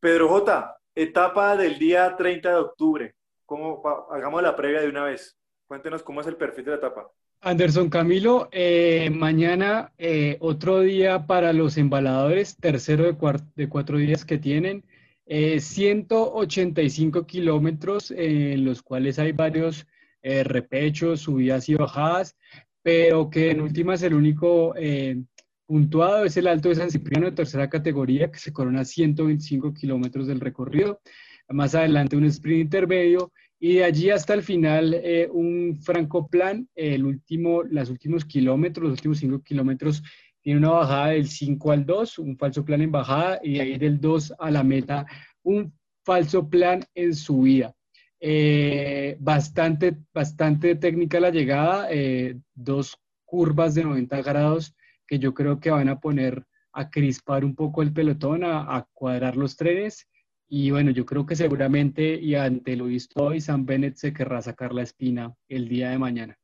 Pedro 0.00 0.28
J, 0.28 0.76
etapa 0.94 1.56
del 1.56 1.78
día 1.78 2.14
30 2.14 2.50
de 2.50 2.56
octubre. 2.56 3.14
¿Cómo, 3.46 3.82
hagamos 4.10 4.42
la 4.42 4.54
previa 4.54 4.82
de 4.82 4.88
una 4.88 5.04
vez. 5.04 5.36
Cuéntenos 5.66 6.02
cómo 6.02 6.20
es 6.20 6.26
el 6.26 6.36
perfil 6.36 6.66
de 6.66 6.70
la 6.72 6.76
etapa. 6.76 7.10
Anderson 7.40 7.90
Camilo, 7.90 8.48
eh, 8.52 9.10
mañana 9.10 9.92
eh, 9.98 10.36
otro 10.40 10.80
día 10.80 11.26
para 11.26 11.52
los 11.52 11.76
embaladores, 11.76 12.56
tercero 12.56 13.04
de, 13.04 13.16
de 13.54 13.68
cuatro 13.68 13.98
días 13.98 14.24
que 14.24 14.38
tienen. 14.38 14.84
Eh, 15.26 15.60
185 15.60 17.26
kilómetros 17.26 18.10
en 18.10 18.64
los 18.64 18.82
cuales 18.82 19.18
hay 19.18 19.32
varios 19.32 19.86
eh, 20.22 20.44
repechos, 20.44 21.20
subidas 21.20 21.68
y 21.68 21.74
bajadas, 21.74 22.36
pero 22.82 23.30
que 23.30 23.50
en 23.50 23.60
últimas 23.60 24.02
el 24.02 24.14
único 24.14 24.74
eh, 24.76 25.22
puntuado 25.66 26.24
es 26.24 26.36
el 26.36 26.46
Alto 26.46 26.68
de 26.68 26.74
San 26.76 26.90
Cipriano 26.90 27.26
de 27.26 27.36
tercera 27.36 27.68
categoría, 27.70 28.30
que 28.30 28.38
se 28.38 28.52
corona 28.52 28.84
125 28.84 29.72
kilómetros 29.74 30.26
del 30.26 30.40
recorrido. 30.40 31.00
Más 31.48 31.74
adelante 31.74 32.16
un 32.16 32.24
sprint 32.24 32.62
intermedio 32.62 33.32
y 33.58 33.76
de 33.76 33.84
allí 33.84 34.10
hasta 34.10 34.34
el 34.34 34.42
final 34.42 34.94
eh, 34.94 35.28
un 35.32 35.78
franco 35.82 36.26
plan, 36.28 36.68
el 36.74 37.04
último, 37.04 37.62
los 37.62 37.90
últimos 37.90 38.24
kilómetros, 38.24 38.84
los 38.84 38.98
últimos 38.98 39.18
5 39.18 39.42
kilómetros 39.42 40.02
tiene 40.44 40.58
una 40.58 40.72
bajada 40.72 41.06
del 41.08 41.26
5 41.26 41.72
al 41.72 41.86
2, 41.86 42.18
un 42.18 42.36
falso 42.36 42.64
plan 42.66 42.82
en 42.82 42.92
bajada, 42.92 43.40
y 43.42 43.54
de 43.54 43.60
ahí 43.62 43.78
del 43.78 43.98
2 43.98 44.34
a 44.38 44.50
la 44.50 44.62
meta, 44.62 45.06
un 45.42 45.72
falso 46.04 46.50
plan 46.50 46.84
en 46.94 47.14
subida. 47.14 47.74
Eh, 48.20 49.16
bastante, 49.20 49.96
bastante 50.12 50.74
técnica 50.76 51.18
la 51.18 51.30
llegada, 51.30 51.88
eh, 51.90 52.38
dos 52.54 52.98
curvas 53.24 53.74
de 53.74 53.84
90 53.84 54.20
grados 54.20 54.76
que 55.06 55.18
yo 55.18 55.32
creo 55.32 55.60
que 55.60 55.70
van 55.70 55.88
a 55.88 55.98
poner 55.98 56.44
a 56.72 56.90
crispar 56.90 57.42
un 57.44 57.54
poco 57.54 57.82
el 57.82 57.94
pelotón, 57.94 58.44
a, 58.44 58.76
a 58.76 58.86
cuadrar 58.92 59.36
los 59.36 59.56
trenes 59.56 60.08
Y 60.46 60.70
bueno, 60.70 60.90
yo 60.90 61.06
creo 61.06 61.24
que 61.24 61.36
seguramente 61.36 62.16
y 62.20 62.34
ante 62.34 62.76
lo 62.76 62.84
visto 62.84 63.24
hoy, 63.24 63.40
Sam 63.40 63.64
Bennett 63.64 63.96
se 63.96 64.12
querrá 64.12 64.42
sacar 64.42 64.74
la 64.74 64.82
espina 64.82 65.34
el 65.48 65.68
día 65.68 65.90
de 65.90 65.98
mañana. 65.98 66.38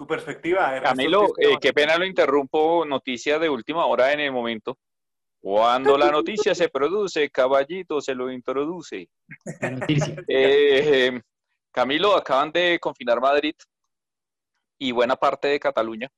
Su 0.00 0.06
perspectiva. 0.06 0.76
Ernesto 0.76 0.96
Camilo, 0.96 1.26
eh, 1.36 1.58
qué 1.60 1.74
pena 1.74 1.98
lo 1.98 2.06
interrumpo, 2.06 2.86
noticia 2.86 3.38
de 3.38 3.50
última 3.50 3.84
hora 3.84 4.14
en 4.14 4.20
el 4.20 4.32
momento. 4.32 4.78
Cuando 5.38 5.98
la 5.98 6.10
noticia 6.10 6.54
se 6.54 6.70
produce, 6.70 7.28
caballito 7.28 8.00
se 8.00 8.14
lo 8.14 8.32
introduce. 8.32 9.10
Eh, 10.26 11.20
Camilo, 11.70 12.16
acaban 12.16 12.50
de 12.50 12.78
confinar 12.80 13.20
Madrid 13.20 13.54
y 14.78 14.90
buena 14.92 15.16
parte 15.16 15.48
de 15.48 15.60
Cataluña. 15.60 16.10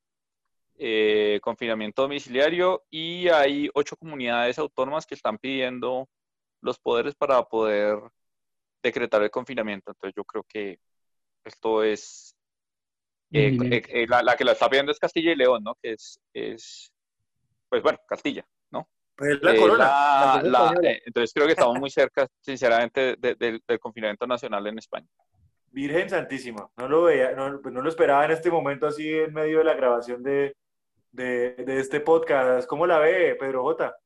Eh, 0.77 1.41
confinamiento 1.43 2.03
domiciliario 2.03 2.85
y 2.89 3.27
hay 3.31 3.69
ocho 3.75 3.97
comunidades 3.97 4.61
autónomas 4.61 5.07
que 5.07 5.17
están 5.17 5.39
pidiendo 5.39 6.09
los 6.61 6.79
poderes 6.79 7.17
para 7.17 7.43
poder 7.43 7.99
decretar 8.81 9.25
el 9.25 9.31
confinamiento. 9.33 9.91
Entonces 9.91 10.15
yo 10.17 10.23
creo 10.23 10.45
que 10.49 10.79
esto 11.43 11.83
es... 11.83 12.37
Eh, 13.33 13.83
eh, 13.89 14.07
la, 14.07 14.37
que 14.37 14.45
la 14.45 14.53
está 14.53 14.69
pidiendo 14.69 14.93
es 14.93 14.99
Castilla 14.99 15.33
y 15.33 15.37
León, 15.37 15.63
¿no? 15.65 15.75
Que 15.83 15.93
es, 15.93 16.21
es 16.35 16.93
pues 17.69 17.83
bueno, 17.83 17.99
Castilla, 18.07 18.45
¿no? 18.71 18.87
Pues 19.17 19.43
la 19.43 19.57
corona. 19.57 20.43
entonces 21.07 21.33
creo 21.33 21.47
que 21.47 21.53
estamos 21.53 21.79
muy 21.79 21.91
cerca, 21.91 22.27
sinceramente, 22.41 23.17
del 23.17 23.81
confinamiento 23.81 24.27
nacional 24.27 24.67
en 24.67 24.79
España. 24.79 25.07
Virgen 25.73 26.11
Santísima, 26.11 26.69
no 26.77 26.87
lo 26.87 27.05
veía, 27.05 27.33
no, 27.33 27.61
pues 27.63 27.73
no 27.73 27.81
lo 27.81 27.89
esperaba 27.89 28.27
en 28.27 28.33
este 28.33 28.51
momento 28.51 28.87
así 28.87 29.11
en 29.11 29.33
medio 29.33 29.59
de 29.59 29.65
la 29.65 29.75
grabación 29.75 30.23
de, 30.23 30.55
de, 31.11 31.81
este 31.81 32.01
podcast. 32.01 32.69
¿Cómo 32.69 32.87
la 32.87 32.99
ve, 32.99 33.37
Pedro 33.41 33.63
J? 33.63 33.97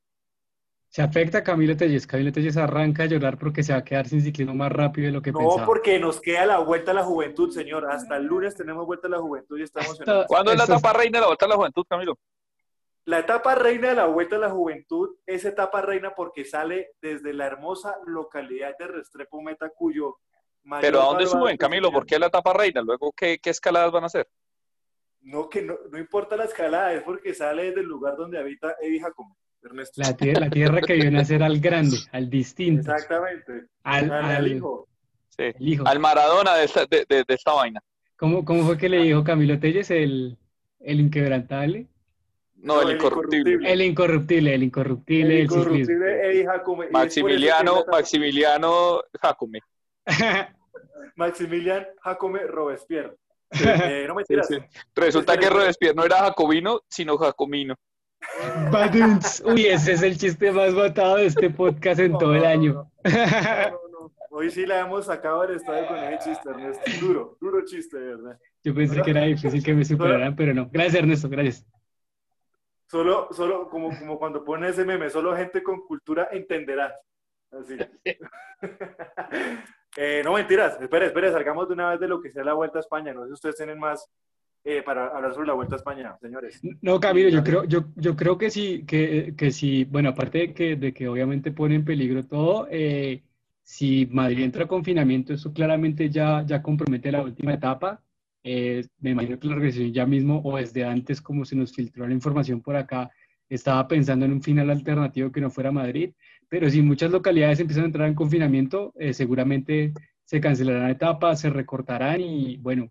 Se 0.96 1.02
afecta 1.02 1.36
a 1.36 1.44
Camilo 1.44 1.76
Telles. 1.76 2.06
Camilo 2.06 2.32
Telles 2.32 2.56
arranca 2.56 3.02
a 3.02 3.06
llorar 3.06 3.36
porque 3.36 3.62
se 3.62 3.74
va 3.74 3.80
a 3.80 3.84
quedar 3.84 4.08
sin 4.08 4.22
ciclismo 4.22 4.54
más 4.54 4.72
rápido 4.72 5.08
de 5.08 5.12
lo 5.12 5.20
que 5.20 5.30
pensaba. 5.30 5.60
No, 5.60 5.66
porque 5.66 5.98
nos 5.98 6.22
queda 6.22 6.46
la 6.46 6.56
vuelta 6.60 6.92
a 6.92 6.94
la 6.94 7.04
juventud, 7.04 7.50
señor. 7.50 7.84
Hasta 7.90 8.16
el 8.16 8.24
lunes 8.24 8.56
tenemos 8.56 8.86
vuelta 8.86 9.06
a 9.06 9.10
la 9.10 9.18
juventud 9.18 9.58
y 9.58 9.64
estamos 9.64 10.00
¿Cuándo 10.26 10.52
es 10.52 10.56
la 10.56 10.64
etapa 10.64 10.94
reina 10.94 11.18
de 11.18 11.20
la 11.20 11.26
vuelta 11.26 11.44
a 11.44 11.48
la 11.50 11.56
juventud, 11.56 11.84
Camilo? 11.86 12.18
La 13.04 13.18
etapa 13.18 13.54
reina 13.54 13.90
de 13.90 13.94
la 13.94 14.06
vuelta 14.06 14.36
a 14.36 14.38
la 14.38 14.48
juventud 14.48 15.16
es 15.26 15.44
etapa 15.44 15.82
reina 15.82 16.14
porque 16.14 16.46
sale 16.46 16.92
desde 17.02 17.34
la 17.34 17.44
hermosa 17.44 17.94
localidad 18.06 18.74
de 18.78 18.86
Restrepo 18.86 19.42
Metacuyo. 19.42 20.16
Pero 20.80 21.02
¿a 21.02 21.04
dónde 21.08 21.26
suben, 21.26 21.58
Camilo? 21.58 21.92
¿Por 21.92 22.06
qué 22.06 22.18
la 22.18 22.28
etapa 22.28 22.54
reina? 22.54 22.80
Luego, 22.80 23.12
¿qué, 23.14 23.38
qué 23.38 23.50
escaladas 23.50 23.92
van 23.92 24.04
a 24.04 24.06
hacer? 24.06 24.26
No, 25.20 25.50
que 25.50 25.60
no, 25.60 25.76
no, 25.90 25.98
importa 25.98 26.38
la 26.38 26.44
escalada, 26.44 26.94
es 26.94 27.02
porque 27.02 27.34
sale 27.34 27.72
del 27.72 27.84
lugar 27.84 28.16
donde 28.16 28.38
habita 28.38 28.76
Eddie 28.80 29.00
Jacome, 29.00 29.34
Ernesto. 29.66 30.00
La 30.00 30.16
tierra, 30.16 30.40
la 30.40 30.50
tierra 30.50 30.80
que 30.80 30.94
viene 30.94 31.20
a 31.20 31.24
ser 31.24 31.42
al 31.42 31.60
grande, 31.60 31.96
al 32.12 32.30
distinto. 32.30 32.92
Exactamente. 32.92 33.66
Al, 33.82 34.10
al, 34.10 34.52
hijo. 34.52 34.88
Sí. 35.28 35.78
Al 35.84 35.98
Maradona 35.98 36.54
de 36.56 36.64
esta, 36.64 36.86
de, 36.86 37.04
de, 37.08 37.24
esta 37.28 37.52
vaina. 37.52 37.80
¿Cómo, 38.16 38.44
¿Cómo, 38.44 38.64
fue 38.64 38.78
que 38.78 38.88
le 38.88 39.02
dijo 39.02 39.22
Camilo 39.22 39.58
Telles 39.58 39.90
el, 39.90 40.38
el 40.80 41.00
inquebrantable? 41.00 41.86
No, 42.56 42.80
el, 42.82 42.96
incorruptible. 42.96 43.70
El 43.70 43.82
incorruptible, 43.82 44.54
el 44.54 44.62
incorruptible. 44.62 45.36
El 45.36 45.44
incorruptible 45.44 46.26
Eddie 46.26 46.46
Jacome. 46.46 46.88
Maximiliano, 46.90 47.84
Maximiliano 47.90 49.02
Jacome. 49.20 49.60
Maximilian 51.16 51.86
Jacome 52.02 52.40
Robespierre. 52.46 53.16
Eh, 53.50 54.04
no 54.08 54.14
me 54.14 54.24
tiras. 54.24 54.48
Resulta 54.94 55.36
que 55.36 55.48
Robespierre 55.48 55.94
no 55.94 56.04
era 56.04 56.18
jacobino, 56.18 56.80
sino 56.88 57.16
jacomino. 57.16 57.74
Uy, 59.44 59.66
ese 59.66 59.92
es 59.92 60.02
el 60.02 60.18
chiste 60.18 60.52
más 60.52 60.74
votado 60.74 61.16
de 61.16 61.26
este 61.26 61.50
podcast 61.50 62.00
en 62.00 62.16
todo 62.18 62.34
el 62.34 62.44
año. 62.44 62.90
Hoy 64.30 64.50
sí 64.50 64.66
la 64.66 64.80
hemos 64.80 65.06
sacado 65.06 65.42
del 65.42 65.56
estadio 65.56 65.86
con 65.88 65.96
ese 65.96 66.30
chiste, 66.30 66.50
Ernesto. 66.50 66.90
Duro, 67.00 67.38
duro 67.40 67.64
chiste, 67.64 67.96
¿verdad? 67.96 68.38
Yo 68.62 68.74
pensé 68.74 69.00
que 69.00 69.10
era 69.10 69.22
difícil 69.22 69.64
que 69.64 69.72
me 69.72 69.84
superaran, 69.84 70.36
pero 70.36 70.52
no. 70.52 70.68
Gracias, 70.70 70.96
Ernesto, 70.96 71.28
gracias. 71.28 71.66
Solo, 72.88 73.28
solo 73.32 73.68
como, 73.68 73.98
como 73.98 74.18
cuando 74.18 74.44
pone 74.44 74.68
ese 74.68 74.84
meme, 74.84 75.08
solo 75.10 75.34
gente 75.34 75.62
con 75.62 75.80
cultura 75.86 76.28
entenderá. 76.32 76.94
Así. 77.50 77.76
Eh, 79.98 80.20
no, 80.22 80.34
mentiras. 80.34 80.78
Espere, 80.78 81.06
espere, 81.06 81.32
salgamos 81.32 81.68
de 81.68 81.72
una 81.72 81.92
vez 81.92 82.00
de 82.00 82.06
lo 82.06 82.20
que 82.20 82.30
sea 82.30 82.44
la 82.44 82.52
Vuelta 82.52 82.78
a 82.78 82.82
España. 82.82 83.14
No 83.14 83.22
sé 83.22 83.28
si 83.28 83.32
ustedes 83.32 83.56
tienen 83.56 83.78
más 83.78 84.06
eh, 84.68 84.82
para 84.82 85.06
hablar 85.06 85.32
sobre 85.32 85.46
la 85.46 85.54
Vuelta 85.54 85.76
a 85.76 85.78
España, 85.78 86.16
señores. 86.20 86.60
No, 86.82 86.98
Camilo, 86.98 87.28
yo 87.28 87.44
creo, 87.44 87.62
yo, 87.64 87.84
yo 87.94 88.16
creo 88.16 88.36
que 88.36 88.50
sí, 88.50 88.84
que, 88.84 89.32
que 89.36 89.52
sí, 89.52 89.84
bueno, 89.84 90.08
aparte 90.08 90.38
de 90.38 90.54
que, 90.54 90.74
de 90.74 90.92
que 90.92 91.06
obviamente 91.06 91.52
pone 91.52 91.76
en 91.76 91.84
peligro 91.84 92.26
todo, 92.26 92.66
eh, 92.68 93.22
si 93.62 94.08
Madrid 94.10 94.42
entra 94.42 94.64
a 94.64 94.68
confinamiento, 94.68 95.34
eso 95.34 95.52
claramente 95.52 96.10
ya, 96.10 96.44
ya 96.44 96.62
compromete 96.62 97.12
la 97.12 97.22
última 97.22 97.54
etapa. 97.54 98.02
me 98.42 99.10
imagino 99.10 99.38
que 99.38 99.46
la 99.46 99.54
organización 99.54 99.92
ya 99.92 100.04
mismo 100.04 100.40
o 100.44 100.56
desde 100.56 100.84
antes, 100.84 101.20
como 101.20 101.44
se 101.44 101.54
nos 101.54 101.72
filtró 101.72 102.04
la 102.08 102.14
información 102.14 102.60
por 102.60 102.74
acá, 102.74 103.08
estaba 103.48 103.86
pensando 103.86 104.24
en 104.24 104.32
un 104.32 104.42
final 104.42 104.70
alternativo 104.70 105.30
que 105.30 105.40
no 105.40 105.50
fuera 105.50 105.70
Madrid. 105.70 106.12
Pero 106.48 106.68
si 106.70 106.82
muchas 106.82 107.12
localidades 107.12 107.60
empiezan 107.60 107.84
a 107.84 107.86
entrar 107.86 108.08
en 108.08 108.14
confinamiento, 108.14 108.92
eh, 108.98 109.12
seguramente 109.12 109.92
se 110.24 110.40
cancelarán 110.40 110.90
etapas, 110.90 111.40
se 111.40 111.50
recortarán 111.50 112.20
y 112.20 112.56
bueno, 112.56 112.90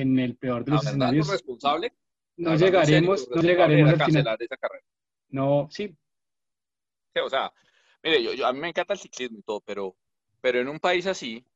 en 0.00 0.18
el 0.18 0.36
peor 0.36 0.64
de 0.64 0.72
los 0.72 0.84
escenarios. 0.84 1.28
responsable? 1.28 1.92
No, 2.36 2.56
llegaremos, 2.56 3.28
no, 3.30 3.42
llegaremos 3.42 3.94
a 3.94 3.98
cancelar 3.98 4.42
esa 4.42 4.56
carrera. 4.56 4.84
No, 5.28 5.68
sí. 5.70 5.96
o 7.22 7.30
sea, 7.30 7.52
mire, 8.02 8.36
yo, 8.36 8.46
a 8.46 8.52
mí 8.52 8.58
me 8.58 8.68
encanta 8.68 8.94
el 8.94 8.98
ciclismo 8.98 9.38
y 9.38 9.42
todo, 9.42 9.60
pero, 9.60 9.96
pero 10.40 10.60
en 10.60 10.68
un 10.68 10.80
país 10.80 11.06
así, 11.06 11.46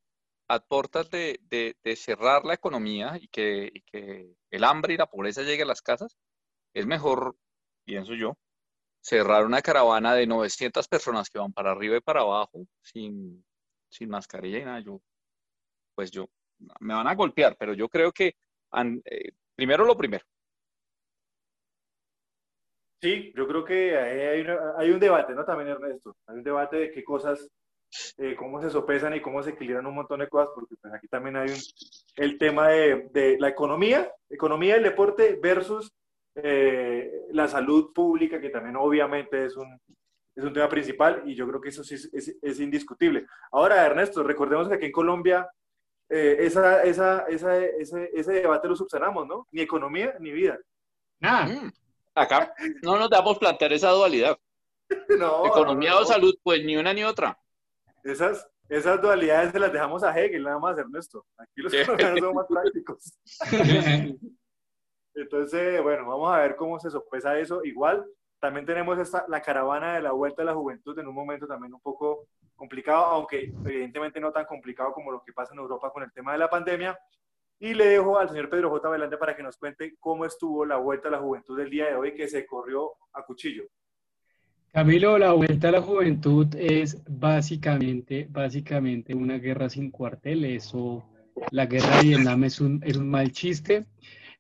a 0.46 0.60
portas 0.60 1.10
de, 1.10 1.40
de, 1.50 1.96
cerrar 1.96 2.44
la 2.44 2.54
economía 2.54 3.18
y 3.20 3.28
que, 3.28 3.70
y 3.74 3.82
que 3.82 4.34
el 4.50 4.64
hambre 4.64 4.94
y 4.94 4.96
la 4.96 5.06
pobreza 5.06 5.42
llegue 5.42 5.64
a 5.64 5.66
las 5.66 5.82
casas, 5.82 6.16
es 6.72 6.86
mejor, 6.86 7.36
pienso 7.84 8.14
yo, 8.14 8.38
cerrar 9.00 9.44
una 9.44 9.62
caravana 9.62 10.14
de 10.14 10.26
900 10.26 10.86
personas 10.88 11.28
que 11.28 11.38
van 11.38 11.52
para 11.52 11.72
arriba 11.72 11.96
y 11.96 12.00
para 12.00 12.20
abajo 12.20 12.66
sin, 12.82 13.44
sin 13.88 14.08
mascarilla 14.08 14.58
y 14.58 14.64
nada, 14.64 14.80
yo, 14.80 15.00
pues 15.94 16.10
yo, 16.10 16.28
me 16.80 16.94
van 16.94 17.06
a 17.06 17.14
golpear, 17.14 17.56
pero 17.58 17.74
yo 17.74 17.88
creo 17.88 18.12
que 18.12 18.34
eh, 19.04 19.32
primero 19.54 19.84
lo 19.84 19.96
primero. 19.96 20.24
Sí, 23.00 23.32
yo 23.36 23.46
creo 23.46 23.64
que 23.64 23.96
hay, 23.96 24.44
hay, 24.76 24.90
un 24.90 24.98
debate, 24.98 25.32
¿no? 25.32 25.44
También, 25.44 25.68
Ernesto, 25.68 26.16
hay 26.26 26.38
un 26.38 26.42
debate 26.42 26.76
de 26.76 26.90
qué 26.90 27.04
cosas, 27.04 27.48
eh, 28.16 28.34
cómo 28.34 28.60
se 28.60 28.70
sopesan 28.70 29.14
y 29.14 29.20
cómo 29.20 29.40
se 29.42 29.50
equilibran 29.50 29.86
un 29.86 29.94
montón 29.94 30.18
de 30.18 30.28
cosas, 30.28 30.48
porque 30.52 30.74
pues 30.80 30.92
aquí 30.92 31.06
también 31.06 31.36
hay 31.36 31.50
un, 31.50 31.58
el 32.16 32.38
tema 32.38 32.68
de, 32.68 33.08
de 33.12 33.36
la 33.38 33.48
economía, 33.48 34.12
economía 34.28 34.74
del 34.74 34.82
deporte 34.82 35.38
versus 35.40 35.92
eh, 36.34 37.26
la 37.32 37.48
salud 37.48 37.92
pública, 37.92 38.40
que 38.40 38.50
también 38.50 38.76
obviamente 38.76 39.44
es 39.44 39.56
un, 39.56 39.80
es 40.36 40.44
un 40.44 40.52
tema 40.52 40.68
principal 40.68 41.22
y 41.26 41.34
yo 41.34 41.48
creo 41.48 41.60
que 41.60 41.70
eso 41.70 41.82
sí 41.82 41.94
es, 41.94 42.36
es, 42.40 42.60
indiscutible. 42.60 43.26
Ahora, 43.50 43.84
Ernesto, 43.84 44.22
recordemos 44.22 44.68
que 44.68 44.74
aquí 44.74 44.86
en 44.86 44.92
Colombia 44.92 45.48
eh, 46.10 46.36
esa, 46.40 46.82
esa, 46.84 47.26
esa, 47.28 47.58
ese, 47.58 48.10
ese, 48.14 48.32
debate 48.32 48.68
lo 48.68 48.76
subsanamos, 48.76 49.26
¿no? 49.26 49.46
Ni 49.50 49.60
economía 49.60 50.14
ni 50.20 50.32
vida. 50.32 50.58
Nada. 51.20 51.46
Mm. 51.46 51.72
Acá 52.14 52.52
no 52.82 52.98
nos 52.98 53.10
damos 53.10 53.38
plantear 53.38 53.72
esa 53.72 53.90
dualidad. 53.90 54.36
no, 55.18 55.46
economía 55.46 55.96
o 55.96 56.04
salud, 56.04 56.34
pues 56.42 56.64
ni 56.64 56.76
una 56.76 56.92
ni 56.94 57.04
otra. 57.04 57.38
Esas, 58.02 58.48
esas 58.68 59.00
dualidades 59.00 59.52
se 59.52 59.58
las 59.58 59.72
dejamos 59.72 60.02
a 60.02 60.18
Hegel, 60.18 60.42
nada 60.42 60.58
más, 60.58 60.78
Ernesto. 60.78 61.26
Aquí 61.36 61.60
los 61.60 61.72
colombianos 61.72 62.20
son 62.20 62.34
más 62.34 62.46
prácticos. 62.46 63.18
Entonces, 65.14 65.82
bueno, 65.82 66.06
vamos 66.08 66.32
a 66.32 66.38
ver 66.38 66.56
cómo 66.56 66.78
se 66.78 66.90
sopesa 66.90 67.38
eso. 67.38 67.62
Igual, 67.64 68.06
también 68.40 68.64
tenemos 68.64 68.98
esta, 68.98 69.24
la 69.28 69.42
caravana 69.42 69.94
de 69.94 70.02
la 70.02 70.12
Vuelta 70.12 70.42
a 70.42 70.44
la 70.44 70.54
Juventud 70.54 70.98
en 70.98 71.08
un 71.08 71.14
momento 71.14 71.46
también 71.46 71.74
un 71.74 71.80
poco 71.80 72.26
complicado, 72.58 73.04
aunque 73.06 73.52
evidentemente 73.64 74.20
no 74.20 74.32
tan 74.32 74.44
complicado 74.44 74.92
como 74.92 75.12
lo 75.12 75.22
que 75.22 75.32
pasa 75.32 75.54
en 75.54 75.60
Europa 75.60 75.90
con 75.90 76.02
el 76.02 76.12
tema 76.12 76.32
de 76.32 76.38
la 76.38 76.50
pandemia. 76.50 76.98
Y 77.60 77.74
le 77.74 77.86
dejo 77.86 78.18
al 78.18 78.28
señor 78.28 78.50
Pedro 78.50 78.70
J. 78.70 78.88
Velante 78.88 79.16
para 79.16 79.34
que 79.34 79.42
nos 79.42 79.56
cuente 79.56 79.94
cómo 79.98 80.24
estuvo 80.24 80.64
la 80.64 80.76
Vuelta 80.76 81.08
a 81.08 81.12
la 81.12 81.18
Juventud 81.18 81.56
del 81.56 81.70
día 81.70 81.86
de 81.86 81.94
hoy 81.94 82.14
que 82.14 82.28
se 82.28 82.46
corrió 82.46 82.90
a 83.14 83.22
cuchillo. 83.22 83.64
Camilo, 84.72 85.18
la 85.18 85.32
Vuelta 85.32 85.68
a 85.68 85.72
la 85.72 85.80
Juventud 85.80 86.46
es 86.56 87.02
básicamente, 87.08 88.26
básicamente 88.30 89.14
una 89.14 89.38
guerra 89.38 89.68
sin 89.70 89.90
cuartel. 89.90 90.44
Eso, 90.44 91.04
la 91.50 91.66
guerra 91.66 91.96
de 91.96 92.02
Vietnam 92.02 92.44
es 92.44 92.60
un, 92.60 92.80
es 92.84 92.96
un 92.96 93.08
mal 93.08 93.32
chiste. 93.32 93.86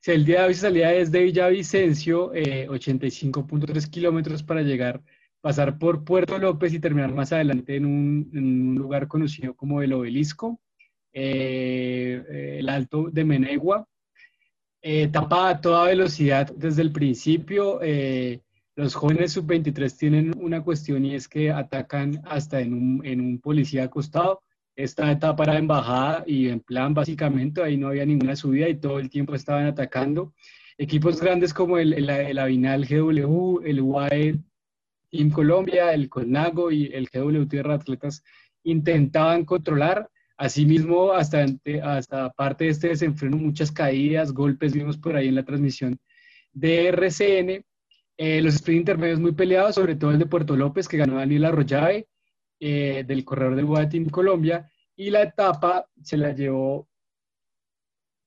Si 0.00 0.12
el 0.12 0.24
día 0.24 0.42
de 0.42 0.48
hoy 0.48 0.54
salía 0.54 0.90
desde 0.90 1.24
Villavicencio, 1.24 2.32
85.3 2.32 3.86
eh, 3.86 3.90
kilómetros 3.90 4.44
para 4.44 4.62
llegar, 4.62 5.02
pasar 5.40 5.78
por 5.78 6.04
Puerto 6.04 6.38
López 6.38 6.72
y 6.72 6.80
terminar 6.80 7.14
más 7.14 7.32
adelante 7.32 7.76
en 7.76 7.86
un, 7.86 8.74
lugar 8.76 9.08
conocido 9.08 9.54
como 9.54 9.82
el 9.82 9.92
Obelisco, 9.92 10.60
eh, 11.12 12.22
eh, 12.28 12.56
el 12.60 12.68
Alto 12.68 13.08
de 13.10 13.24
Menegua. 13.24 13.86
etapa 14.80 15.50
a 15.50 15.60
toda 15.60 15.86
velocidad 15.86 16.52
desde 16.54 16.82
el 16.82 16.92
principio. 16.92 17.80
los 18.76 18.94
jóvenes 18.94 19.32
sub-23 19.32 19.96
tienen 19.98 20.34
una 20.38 20.62
cuestión 20.62 21.04
y 21.04 21.14
es 21.14 21.28
que 21.28 21.50
atacan 21.50 22.20
hasta 22.24 22.60
en 22.60 22.74
un, 22.74 23.06
en 23.06 23.20
un 23.20 23.40
policía 23.40 23.84
acostado. 23.84 24.42
Esta 24.76 25.10
etapa 25.10 25.42
era 25.42 25.58
en 25.58 25.66
bajada 25.66 26.22
y 26.26 26.48
en 26.48 26.60
plan 26.60 26.94
básicamente 26.94 27.62
ahí 27.62 27.76
no 27.76 27.88
había 27.88 28.06
ninguna 28.06 28.36
subida 28.36 28.68
y 28.68 28.76
todo 28.76 29.00
el 29.00 29.10
tiempo 29.10 29.34
estaban 29.34 29.66
atacando. 29.66 30.32
Equipos 30.78 31.20
grandes 31.20 31.52
como 31.52 31.78
el, 31.78 31.92
el, 31.92 32.08
el 32.08 32.38
Avinal 32.38 32.86
GW, 32.86 33.62
el 33.64 33.80
UAE 33.80 34.38
Team 35.10 35.30
Colombia, 35.30 35.92
el 35.92 36.08
Colnago 36.08 36.70
y 36.70 36.86
el 36.92 37.08
GW 37.08 37.46
Tierra 37.46 37.74
Atletas 37.74 38.22
intentaban 38.62 39.44
controlar. 39.44 40.08
Asimismo, 40.36 41.12
hasta, 41.12 41.46
hasta 41.82 42.30
parte 42.30 42.64
de 42.64 42.70
este 42.70 42.88
desenfreno, 42.88 43.36
muchas 43.36 43.72
caídas, 43.72 44.32
golpes, 44.32 44.72
vimos 44.72 44.96
por 44.96 45.16
ahí 45.16 45.28
en 45.28 45.34
la 45.34 45.44
transmisión 45.44 45.98
de 46.52 46.88
RCN. 46.88 47.64
Eh, 48.16 48.42
los 48.42 48.54
sprint 48.54 48.80
intermedios 48.80 49.20
muy 49.20 49.32
peleados, 49.32 49.74
sobre 49.74 49.96
todo 49.96 50.10
el 50.10 50.18
de 50.18 50.26
Puerto 50.26 50.56
López, 50.56 50.88
que 50.88 50.96
ganó 50.96 51.16
Daniel 51.16 51.44
Arroyave, 51.44 52.08
eh, 52.60 53.04
del 53.06 53.24
corredor 53.24 53.56
del 53.56 53.88
Team 53.88 54.10
Colombia. 54.10 54.70
Y 54.96 55.10
la 55.10 55.22
etapa 55.22 55.86
se 56.02 56.16
la 56.16 56.32
llevó 56.32 56.88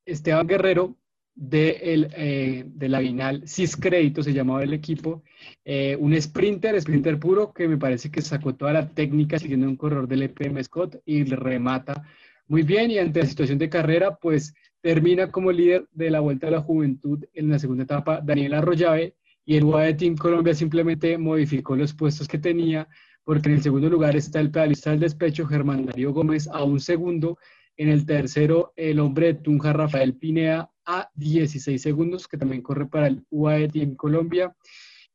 Esteban 0.06 0.48
Guerrero, 0.48 0.98
de, 1.42 1.70
el, 1.82 2.14
eh, 2.16 2.66
de 2.68 2.88
la 2.88 3.00
Vinal 3.00 3.48
CIS 3.48 3.76
Crédito, 3.76 4.22
se 4.22 4.32
llamaba 4.32 4.62
el 4.64 4.74
equipo, 4.74 5.24
eh, 5.66 5.98
un 6.00 6.20
sprinter, 6.22 6.80
sprinter 6.80 7.20
puro, 7.20 7.52
que 7.52 7.68
me 7.68 7.78
parece 7.78 8.12
que 8.12 8.22
sacó 8.22 8.54
toda 8.54 8.74
la 8.74 8.88
técnica 8.88 9.40
siguiendo 9.40 9.68
un 9.68 9.76
corredor 9.76 10.08
del 10.08 10.22
EPM 10.22 10.64
Scott 10.64 11.02
y 11.04 11.24
le 11.24 11.36
remata 11.36 12.04
muy 12.48 12.62
bien 12.62 12.92
y 12.92 13.00
ante 13.00 13.22
la 13.22 13.26
situación 13.26 13.58
de 13.58 13.70
carrera, 13.70 14.18
pues 14.18 14.54
termina 14.82 15.32
como 15.32 15.52
líder 15.52 15.88
de 15.92 16.12
la 16.12 16.20
Vuelta 16.20 16.48
a 16.48 16.52
la 16.52 16.62
Juventud 16.62 17.26
en 17.34 17.50
la 17.50 17.58
segunda 17.58 17.86
etapa 17.86 18.22
Daniel 18.22 18.54
Arroyave 18.54 19.16
y 19.44 19.58
el 19.58 19.64
UAE 19.64 19.96
Team 19.96 20.16
Colombia 20.16 20.54
simplemente 20.54 21.18
modificó 21.18 21.76
los 21.76 21.96
puestos 21.96 22.28
que 22.28 22.38
tenía 22.38 22.88
porque 23.24 23.50
en 23.50 23.56
el 23.56 23.64
segundo 23.64 23.90
lugar 23.90 24.16
está 24.16 24.40
el 24.40 24.52
pedalista 24.52 24.92
del 24.92 25.00
despecho 25.00 25.48
Germán 25.48 25.88
Darío 25.88 26.14
Gómez 26.14 26.48
a 26.48 26.64
un 26.64 26.80
segundo, 26.80 27.40
en 27.78 27.90
el 27.90 28.06
tercero 28.06 28.74
el 28.76 29.00
hombre 29.00 29.28
de 29.28 29.34
Tunja 29.36 29.74
Rafael 29.74 30.14
Pinea 30.16 30.70
a 31.00 31.12
16 31.16 31.82
segundos, 31.82 32.28
que 32.28 32.38
también 32.38 32.62
corre 32.62 32.88
para 32.88 33.08
el 33.08 33.26
UAE 33.30 33.70
en 33.74 33.96
Colombia. 33.96 34.56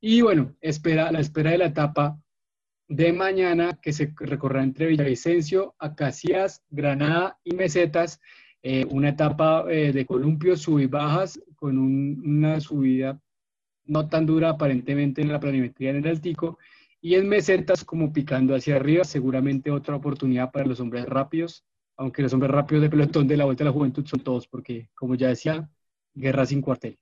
Y 0.00 0.22
bueno, 0.22 0.54
espera, 0.60 1.10
la 1.12 1.20
espera 1.20 1.50
de 1.50 1.58
la 1.58 1.66
etapa 1.66 2.18
de 2.88 3.12
mañana 3.12 3.78
que 3.82 3.92
se 3.92 4.12
recorrerá 4.16 4.62
entre 4.62 4.86
Villavicencio, 4.86 5.74
Acacias, 5.78 6.62
Granada 6.70 7.38
y 7.42 7.54
Mesetas, 7.54 8.20
eh, 8.62 8.86
una 8.90 9.10
etapa 9.10 9.64
eh, 9.68 9.92
de 9.92 10.06
columpios, 10.06 10.62
sub 10.62 10.78
y 10.78 10.86
bajas, 10.86 11.40
con 11.56 11.78
una 11.78 12.60
subida 12.60 13.20
no 13.84 14.08
tan 14.08 14.26
dura 14.26 14.50
aparentemente 14.50 15.22
en 15.22 15.30
la 15.30 15.40
planimetría 15.40 15.90
en 15.90 15.96
el 15.96 16.08
Altico, 16.08 16.58
y 17.00 17.14
en 17.14 17.28
Mesetas 17.28 17.84
como 17.84 18.12
picando 18.12 18.54
hacia 18.54 18.76
arriba, 18.76 19.04
seguramente 19.04 19.70
otra 19.70 19.94
oportunidad 19.94 20.50
para 20.50 20.66
los 20.66 20.80
hombres 20.80 21.06
rápidos 21.06 21.64
aunque 21.96 22.22
los 22.22 22.32
hombres 22.32 22.50
rápidos 22.50 22.82
de 22.82 22.90
pelotón 22.90 23.26
de 23.26 23.36
la 23.36 23.44
Vuelta 23.44 23.64
a 23.64 23.66
la 23.66 23.72
Juventud 23.72 24.06
son 24.06 24.20
todos, 24.20 24.46
porque, 24.46 24.90
como 24.94 25.14
ya 25.14 25.28
decía, 25.28 25.68
guerra 26.14 26.46
sin 26.46 26.60
cuartel. 26.60 26.98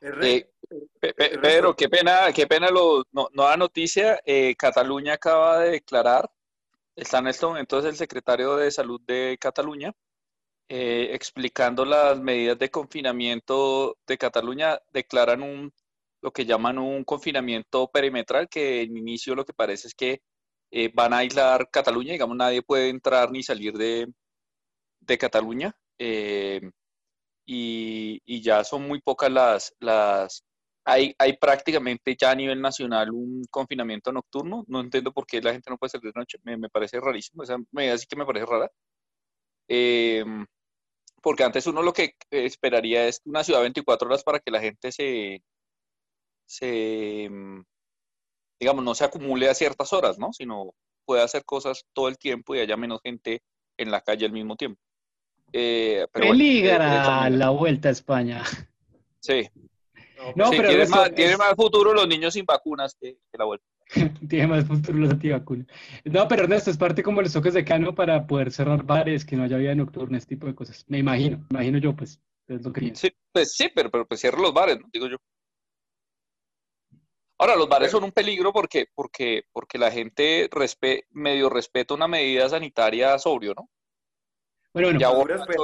Eh, 0.00 0.50
Pedro, 0.98 1.74
qué 1.76 1.88
pena, 1.88 2.32
qué 2.34 2.46
pena 2.46 2.70
lo, 2.70 3.04
no, 3.12 3.28
nueva 3.32 3.56
noticia. 3.56 4.20
Eh, 4.24 4.54
Cataluña 4.56 5.14
acaba 5.14 5.60
de 5.60 5.72
declarar, 5.72 6.30
está 6.96 7.18
en 7.18 7.28
este 7.28 7.46
momento 7.46 7.78
el 7.86 7.96
secretario 7.96 8.56
de 8.56 8.70
Salud 8.70 9.00
de 9.06 9.36
Cataluña, 9.40 9.92
eh, 10.68 11.10
explicando 11.12 11.84
las 11.84 12.20
medidas 12.20 12.58
de 12.58 12.70
confinamiento 12.70 13.98
de 14.06 14.18
Cataluña, 14.18 14.78
declaran 14.92 15.42
un 15.42 15.72
lo 16.22 16.32
que 16.32 16.44
llaman 16.44 16.78
un 16.78 17.04
confinamiento 17.04 17.88
perimetral, 17.90 18.48
que 18.48 18.82
en 18.82 18.96
inicio 18.96 19.34
lo 19.34 19.44
que 19.44 19.54
parece 19.54 19.88
es 19.88 19.94
que 19.94 20.22
eh, 20.70 20.90
van 20.94 21.12
a 21.12 21.18
aislar 21.18 21.70
Cataluña, 21.70 22.12
digamos, 22.12 22.36
nadie 22.36 22.62
puede 22.62 22.88
entrar 22.90 23.30
ni 23.30 23.42
salir 23.42 23.74
de, 23.74 24.06
de 25.00 25.18
Cataluña. 25.18 25.74
Eh, 25.98 26.60
y, 27.46 28.20
y, 28.24 28.42
ya 28.42 28.64
son 28.64 28.86
muy 28.88 29.00
pocas 29.00 29.30
las... 29.30 29.74
las 29.80 30.44
hay, 30.84 31.14
hay 31.18 31.36
prácticamente 31.36 32.16
ya 32.18 32.30
a 32.32 32.34
nivel 32.34 32.60
nacional 32.60 33.10
un 33.12 33.44
confinamiento 33.50 34.12
nocturno. 34.12 34.64
No 34.68 34.80
entiendo 34.80 35.12
por 35.12 35.26
qué 35.26 35.40
la 35.40 35.52
gente 35.52 35.70
no 35.70 35.78
puede 35.78 35.90
salir 35.90 36.12
de 36.12 36.20
noche. 36.20 36.38
Me, 36.44 36.56
me 36.56 36.70
parece 36.70 37.00
rarísimo. 37.00 37.42
Esa 37.42 37.58
medida 37.72 37.98
sí 37.98 38.06
que 38.08 38.16
me 38.16 38.26
parece 38.26 38.46
rara. 38.46 38.70
Eh, 39.68 40.24
porque 41.22 41.44
antes 41.44 41.66
uno 41.66 41.82
lo 41.82 41.92
que 41.92 42.14
esperaría 42.30 43.06
es 43.06 43.20
una 43.24 43.44
ciudad 43.44 43.60
24 43.62 44.08
horas 44.08 44.24
para 44.24 44.40
que 44.40 44.50
la 44.50 44.60
gente 44.60 44.90
se, 44.92 45.42
se 46.46 47.28
digamos, 48.60 48.84
no 48.84 48.94
se 48.94 49.04
acumule 49.04 49.48
a 49.48 49.54
ciertas 49.54 49.92
horas, 49.92 50.18
¿no? 50.18 50.32
Sino 50.32 50.74
pueda 51.06 51.24
hacer 51.24 51.44
cosas 51.44 51.86
todo 51.94 52.08
el 52.08 52.18
tiempo 52.18 52.54
y 52.54 52.60
haya 52.60 52.76
menos 52.76 53.00
gente 53.02 53.42
en 53.78 53.90
la 53.90 54.02
calle 54.02 54.26
al 54.26 54.32
mismo 54.32 54.54
tiempo. 54.54 54.80
Eh, 55.52 56.06
pero 56.12 56.28
Peligra 56.28 57.26
eh, 57.26 57.30
la 57.30 57.50
vuelta 57.50 57.88
a 57.88 57.92
España. 57.92 58.44
Sí. 59.20 59.48
No, 60.36 60.50
pero 60.50 60.68
tiene, 60.68 60.86
más, 60.86 61.14
tiene, 61.14 61.36
más, 61.38 61.54
futuro 61.56 61.94
los 61.94 62.06
niños 62.06 62.34
sin 62.34 62.44
vacunas 62.44 62.94
que, 63.00 63.16
la 63.32 63.46
vuelta. 63.46 63.64
tiene 64.28 64.46
más 64.46 64.66
futuro 64.66 64.98
los 64.98 65.10
antivacunas. 65.10 65.66
No, 66.04 66.28
pero 66.28 66.44
Ernesto, 66.44 66.70
es 66.70 66.76
parte 66.76 67.02
como 67.02 67.22
los 67.22 67.32
toques 67.32 67.54
de 67.54 67.64
cano 67.64 67.94
para 67.94 68.26
poder 68.26 68.52
cerrar 68.52 68.84
bares, 68.84 69.24
que 69.24 69.36
no 69.36 69.44
haya 69.44 69.56
vida 69.56 69.74
nocturna, 69.74 70.18
ese 70.18 70.26
tipo 70.26 70.46
de 70.46 70.54
cosas. 70.54 70.84
Me 70.88 70.98
imagino, 70.98 71.38
me 71.38 71.46
imagino 71.58 71.78
yo, 71.78 71.96
pues, 71.96 72.20
es 72.48 72.62
lo 72.62 72.72
que 72.72 72.94
Sí, 72.94 73.10
pues 73.32 73.54
sí, 73.54 73.70
pero, 73.74 73.90
pero 73.90 74.06
pues 74.06 74.20
cierra 74.20 74.40
los 74.40 74.52
bares, 74.52 74.78
¿no? 74.78 74.86
Digo 74.92 75.08
yo. 75.08 75.16
Ahora, 77.40 77.56
los 77.56 77.70
bares 77.70 77.90
son 77.90 78.04
un 78.04 78.12
peligro 78.12 78.52
porque, 78.52 78.88
porque, 78.94 79.44
porque 79.50 79.78
la 79.78 79.90
gente 79.90 80.50
medio 81.08 81.48
respeta 81.48 81.94
una 81.94 82.06
medida 82.06 82.46
sanitaria 82.50 83.18
sobrio, 83.18 83.54
¿no? 83.56 83.70
Bueno, 84.74 84.90
ya, 84.98 85.10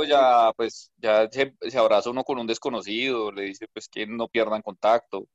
ya, 0.08 0.52
pues, 0.56 0.90
ya 0.96 1.28
se, 1.30 1.78
abraza 1.78 2.08
uno 2.08 2.24
con 2.24 2.38
un 2.38 2.46
desconocido, 2.46 3.30
le 3.30 3.42
dice 3.42 3.66
pues 3.70 3.90
que 3.90 4.06
no 4.06 4.26
pierdan 4.26 4.62
contacto, 4.62 5.26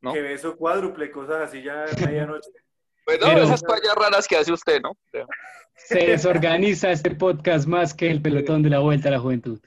¿no? 0.00 0.12
Que 0.12 0.22
beso 0.22 0.56
cuádruple, 0.56 1.10
cosas 1.10 1.48
así 1.48 1.64
ya 1.64 1.82
a 1.82 2.06
medianoche. 2.06 2.48
Pues 3.04 3.20
no, 3.20 3.32
esas 3.32 3.62
fallas 3.62 3.94
raras 3.96 4.28
que 4.28 4.36
hace 4.36 4.52
usted, 4.52 4.82
¿no? 4.82 4.92
Se 5.74 5.98
desorganiza 6.00 6.90
este 6.90 7.14
podcast 7.14 7.66
más 7.66 7.94
que 7.94 8.10
el 8.10 8.20
pelotón 8.20 8.62
de 8.62 8.68
la 8.68 8.80
vuelta 8.80 9.08
a 9.08 9.12
la 9.12 9.18
juventud. 9.18 9.58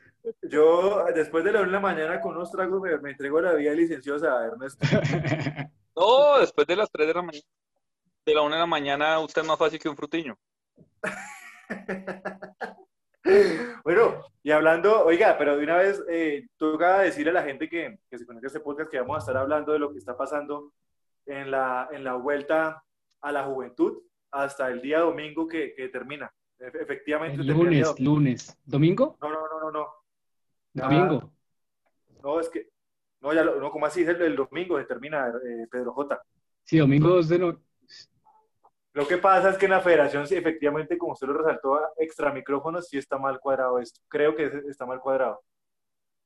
Yo, 0.44 1.06
después 1.16 1.44
de 1.44 1.52
la 1.52 1.62
una 1.62 1.68
de 1.70 1.74
la 1.74 1.80
mañana 1.80 2.22
con 2.22 2.36
unos 2.36 2.52
tragos, 2.52 2.80
me, 2.80 2.96
me 3.00 3.10
entrego 3.10 3.42
la 3.42 3.54
vía 3.54 3.74
licenciosa, 3.74 4.46
Ernesto. 4.46 4.86
No, 5.96 6.40
después 6.40 6.68
de 6.68 6.76
las 6.76 6.92
3 6.92 7.08
de 7.08 7.14
la 7.14 7.22
mañana. 7.22 7.46
De 8.26 8.36
la 8.36 8.42
1 8.42 8.56
de 8.56 8.60
la 8.60 8.66
mañana, 8.66 9.20
usted 9.20 9.42
es 9.42 9.48
más 9.48 9.58
fácil 9.58 9.80
que 9.80 9.90
un 9.90 9.98
frutiño. 9.98 10.38
bueno, 13.84 14.24
y 14.44 14.52
hablando, 14.52 15.06
oiga, 15.06 15.38
pero 15.38 15.58
de 15.58 15.64
una 15.64 15.78
vez, 15.78 16.02
eh, 16.10 16.48
toca 16.58 17.00
decirle 17.00 17.32
a 17.32 17.36
la 17.36 17.44
gente 17.44 17.68
que, 17.68 18.00
que 18.10 18.18
se 18.18 18.26
conecta 18.26 18.48
a 18.48 18.50
este 18.50 18.60
podcast 18.60 18.90
que 18.90 19.00
vamos 19.00 19.16
a 19.16 19.20
estar 19.20 19.38
hablando 19.38 19.74
de 19.74 19.80
lo 19.80 19.92
que 19.92 19.98
está 19.98 20.16
pasando 20.16 20.72
en 21.26 21.52
la, 21.52 21.90
en 21.92 22.04
la 22.04 22.16
vuelta 22.16 22.84
a 23.22 23.32
la 23.32 23.44
juventud 23.44 24.02
hasta 24.32 24.70
el 24.70 24.82
día 24.82 25.00
domingo 25.00 25.48
que, 25.48 25.74
que 25.76 25.90
termina. 25.90 26.34
Efectivamente. 26.60 27.44
lunes, 27.44 28.00
lunes. 28.00 28.58
¿Domingo? 28.64 29.18
No, 29.22 29.30
no, 29.30 29.48
no, 29.48 29.60
no, 29.60 29.72
no. 29.72 29.88
Domingo. 30.74 31.32
no, 32.24 32.40
es 32.40 32.50
que 32.50 32.71
no, 33.22 33.34
ya 33.34 33.44
lo, 33.44 33.60
no, 33.60 33.72
como 33.72 33.86
así? 33.86 34.02
El, 34.02 34.22
el 34.22 34.36
domingo 34.36 34.80
se 34.80 34.86
termina, 34.86 35.30
eh, 35.30 35.68
Pedro 35.70 35.94
J. 35.94 36.22
Sí, 36.64 36.78
domingo 36.78 37.10
2 37.10 37.30
de 37.30 37.40
no... 37.40 37.62
Lo 38.94 39.08
que 39.08 39.18
pasa 39.18 39.52
es 39.52 39.58
que 39.58 39.66
en 39.66 39.72
la 39.72 39.80
federación, 39.80 40.28
sí, 40.28 40.36
efectivamente, 40.36 40.98
como 40.98 41.14
usted 41.14 41.28
lo 41.28 41.34
resaltó, 41.34 41.80
extra 41.98 42.34
micrófonos, 42.34 42.90
sí 42.90 42.98
está 42.98 43.18
mal 43.18 43.40
cuadrado 43.40 43.80
esto. 43.80 44.02
Creo 44.10 44.36
que 44.36 44.52
está 44.68 44.86
mal 44.86 45.00
cuadrado. 45.00 45.42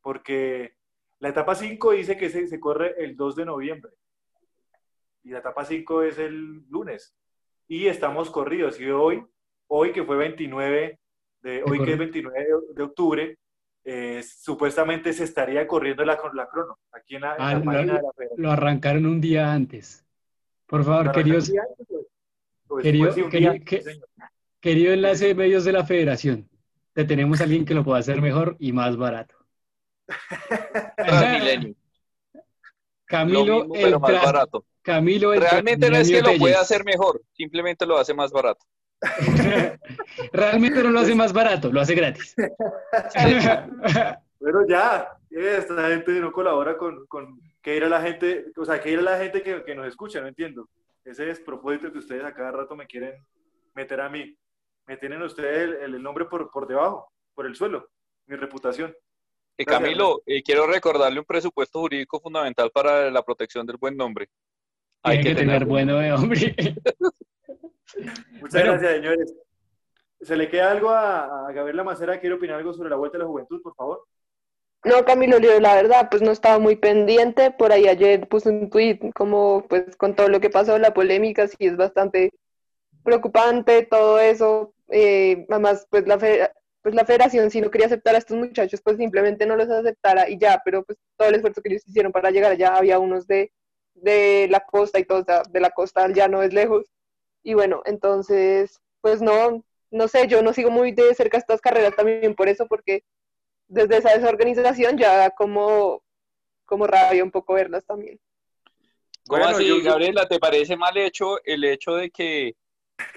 Porque 0.01 0.75
la 1.19 1.29
etapa 1.29 1.53
5 1.53 1.91
dice 1.91 2.17
que 2.17 2.29
se, 2.29 2.47
se 2.47 2.60
corre 2.60 2.95
el 2.97 3.15
2 3.15 3.36
de 3.36 3.45
noviembre. 3.45 3.91
Y 5.23 5.29
la 5.29 5.39
etapa 5.39 5.63
5 5.63 6.03
es 6.03 6.17
el 6.17 6.65
lunes. 6.69 7.15
Y 7.67 7.86
estamos 7.86 8.31
corridos. 8.31 8.79
Y 8.79 8.89
hoy, 8.89 9.23
hoy 9.67 9.91
que 9.91 10.03
fue 10.03 10.17
29 10.17 10.99
de, 11.41 11.63
hoy 11.63 11.84
que 11.84 11.91
es 11.93 11.97
29 11.99 12.47
de 12.73 12.84
octubre, 12.84 13.38
eh, 13.87 14.23
supuestamente 14.23 15.13
se 15.13 15.23
estaría 15.23 15.67
corriendo 15.67 16.03
la, 16.03 16.19
la 16.33 16.49
crono 16.49 16.79
aquí 16.91 17.15
en 17.15 17.21
la, 17.21 17.33
ah, 17.33 17.61
página 17.63 17.93
de 17.93 18.01
la 18.01 18.11
Federación. 18.15 18.43
Lo 18.43 18.51
arrancaron 18.51 19.05
un 19.05 19.21
día 19.21 19.53
antes. 19.53 20.03
Por 20.65 20.83
favor, 20.83 21.11
queridos, 21.11 21.51
querido, 24.59 24.91
enlace 24.91 25.27
de 25.27 25.35
medios 25.35 25.63
de 25.63 25.71
la 25.71 25.85
Federación, 25.85 26.49
te 26.93 27.05
tenemos 27.05 27.39
a 27.39 27.43
alguien 27.43 27.63
que 27.63 27.75
lo 27.75 27.83
pueda 27.83 27.99
hacer 27.99 28.19
mejor 28.21 28.55
y 28.59 28.71
más 28.71 28.97
barato. 28.97 29.35
Camilo, 33.05 33.67
el 33.75 33.99
más 33.99 34.23
barato. 34.23 34.65
Camilo, 34.81 35.33
Realmente 35.33 35.91
no 35.91 35.97
es 35.97 36.09
que 36.09 36.23
lo 36.23 36.35
pueda 36.39 36.59
hacer 36.59 36.83
mejor, 36.83 37.21
simplemente 37.33 37.85
lo 37.85 37.99
hace 37.99 38.15
más 38.15 38.31
barato. 38.31 38.65
Realmente 40.34 40.84
no 40.84 40.89
lo 40.89 40.99
hace 40.99 41.15
más 41.15 41.34
barato, 41.34 41.71
lo 41.71 41.81
hace 41.81 41.95
gratis. 41.95 42.36
Pero 44.39 44.67
ya, 44.67 45.17
esta 45.29 45.89
gente 45.89 46.12
no 46.19 46.31
colabora 46.31 46.77
con, 46.77 47.05
con 47.08 47.39
que 47.62 47.75
ir 47.75 47.84
a 47.84 47.89
la 47.89 48.01
gente, 48.01 48.45
o 48.55 48.65
sea, 48.65 48.79
que 48.79 48.91
ir 48.91 48.99
a 48.99 49.03
la 49.03 49.17
gente 49.17 49.41
que, 49.41 49.63
que 49.63 49.75
nos 49.75 49.88
escucha, 49.88 50.21
no 50.21 50.27
entiendo. 50.27 50.69
Ese 51.03 51.29
es 51.29 51.39
propósito 51.39 51.91
que 51.91 51.99
ustedes 51.99 52.23
a 52.23 52.34
cada 52.34 52.51
rato 52.51 52.75
me 52.75 52.88
quieren 52.88 53.13
meter 53.73 54.01
a 54.01 54.10
mí. 54.10 54.36
Me 54.88 54.97
tienen 54.97 55.21
ustedes 55.21 55.81
el, 55.81 55.95
el 55.95 56.03
nombre 56.03 56.25
por, 56.25 56.51
por 56.51 56.67
debajo, 56.67 57.12
por 57.34 57.45
el 57.45 57.55
suelo, 57.55 57.89
mi 58.27 58.36
reputación. 58.36 58.95
Eh, 59.58 59.65
Camilo, 59.65 60.21
eh, 60.25 60.43
quiero 60.43 60.67
recordarle 60.67 61.19
un 61.19 61.25
presupuesto 61.25 61.79
jurídico 61.79 62.19
fundamental 62.19 62.71
para 62.71 63.10
la 63.10 63.23
protección 63.23 63.65
del 63.65 63.77
buen 63.77 63.95
nombre. 63.95 64.27
Hay 65.01 65.21
que, 65.21 65.34
tener 65.34 65.65
bueno 65.65 65.97
de 65.97 66.12
hombre. 66.12 66.55
Muchas 68.41 68.63
gracias, 68.63 68.93
señores. 68.95 69.33
¿Se 70.21 70.35
le 70.35 70.49
queda 70.49 70.71
algo 70.71 70.89
a, 70.89 71.47
a 71.47 71.51
Gabriela 71.51 71.83
Macera? 71.83 72.19
¿Quiere 72.19 72.35
opinar 72.35 72.57
algo 72.57 72.73
sobre 72.73 72.89
la 72.89 72.95
vuelta 72.95 73.17
de 73.17 73.23
la 73.23 73.29
juventud, 73.29 73.61
por 73.61 73.75
favor? 73.75 74.05
No, 74.83 75.03
Camilo, 75.03 75.39
la 75.39 75.75
verdad, 75.75 76.07
pues 76.09 76.21
no 76.21 76.31
estaba 76.31 76.59
muy 76.59 76.75
pendiente. 76.75 77.51
Por 77.51 77.71
ahí 77.71 77.87
ayer 77.87 78.27
puse 78.27 78.49
un 78.49 78.69
tweet 78.69 78.99
como 79.15 79.65
pues 79.67 79.95
con 79.97 80.15
todo 80.15 80.29
lo 80.29 80.39
que 80.39 80.49
pasó, 80.49 80.77
la 80.77 80.93
polémica, 80.93 81.47
sí 81.47 81.57
es 81.59 81.75
bastante 81.75 82.31
preocupante 83.03 83.83
todo 83.89 84.19
eso. 84.19 84.73
Eh, 84.89 85.45
además, 85.49 85.87
pues 85.89 86.07
la, 86.07 86.19
fe- 86.19 86.49
pues 86.81 86.93
la 86.95 87.05
federación 87.05 87.49
si 87.49 87.61
no 87.61 87.71
quería 87.71 87.87
aceptar 87.87 88.15
a 88.15 88.19
estos 88.19 88.37
muchachos, 88.37 88.81
pues 88.83 88.97
simplemente 88.97 89.45
no 89.47 89.55
los 89.55 89.69
aceptara 89.69 90.29
y 90.29 90.37
ya, 90.37 90.61
pero 90.63 90.83
pues 90.83 90.99
todo 91.17 91.29
el 91.29 91.35
esfuerzo 91.35 91.61
que 91.61 91.69
ellos 91.69 91.87
hicieron 91.87 92.11
para 92.11 92.29
llegar 92.31 92.51
allá, 92.51 92.75
había 92.75 92.99
unos 92.99 93.25
de, 93.27 93.51
de 93.95 94.47
la 94.51 94.59
costa 94.59 94.99
y 94.99 95.05
todos 95.05 95.23
o 95.23 95.25
sea, 95.25 95.43
de 95.49 95.59
la 95.59 95.71
costa 95.71 96.03
al 96.03 96.13
llano 96.13 96.43
es 96.43 96.53
lejos. 96.53 96.85
Y 97.45 97.53
bueno, 97.53 97.84
entonces, 97.86 98.81
pues 99.01 99.21
no, 99.21 99.63
no 99.91 100.08
sé, 100.08 100.27
yo 100.27 100.41
no 100.41 100.51
sigo 100.51 100.71
muy 100.71 100.91
de 100.93 101.13
cerca 101.13 101.38
estas 101.38 101.62
carreras 101.62 101.95
también 101.95 102.34
por 102.34 102.49
eso, 102.49 102.65
porque 102.65 103.03
desde 103.67 103.97
esa 103.97 104.17
desorganización 104.17 104.97
ya 104.97 105.15
da 105.15 105.29
como, 105.29 106.01
como 106.65 106.88
rabia 106.88 107.23
un 107.23 107.29
poco 107.29 107.53
verlas 107.53 107.86
también. 107.86 108.19
¿Cómo 109.27 109.43
Bueno, 109.43 109.58
así, 109.58 109.67
yo- 109.67 109.79
Gabriela? 109.84 110.27
¿Te 110.27 110.39
parece 110.39 110.75
mal 110.75 110.97
hecho 110.97 111.38
el 111.45 111.63
hecho 111.65 111.93
de 111.95 112.10
que, 112.10 112.55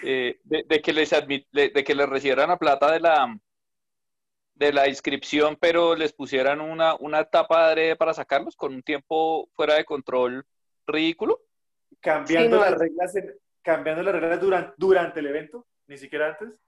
eh, 0.05 0.39
de, 0.45 0.63
de 0.69 0.83
que 0.83 0.93
les 0.93 1.11
admit- 1.15 1.47
de, 1.51 1.71
de 1.71 1.83
que 1.83 1.95
les 1.95 2.09
recibieran 2.09 2.51
la 2.51 2.59
plata 2.59 2.93
de 2.93 3.01
la 3.01 3.35
de 4.55 4.73
la 4.73 4.89
inscripción, 4.89 5.57
pero 5.61 5.95
les 5.95 6.13
pusieran 6.13 6.61
una, 6.61 6.97
una 6.97 7.25
tapa 7.25 7.69
adrede 7.69 7.97
para 7.97 8.13
sacarlos 8.13 8.57
con 8.57 8.75
un 8.75 8.83
tiempo 8.83 9.49
fuera 9.55 9.75
de 9.77 9.85
control 9.85 10.45
ridículo? 10.87 11.41
Cambiando 12.01 12.57
Sí, 12.57 12.65
no, 12.65 12.71
las 12.71 12.79
reglas, 12.79 13.17
en- 13.17 13.35
cambiando 13.63 14.03
las 14.03 14.15
reglas 14.15 14.41
durante, 14.41 14.75
durante 14.77 15.21
el 15.21 15.27
evento, 15.27 15.67
ni 15.87 15.99
siquiera 15.99 16.29
antes. 16.29 16.61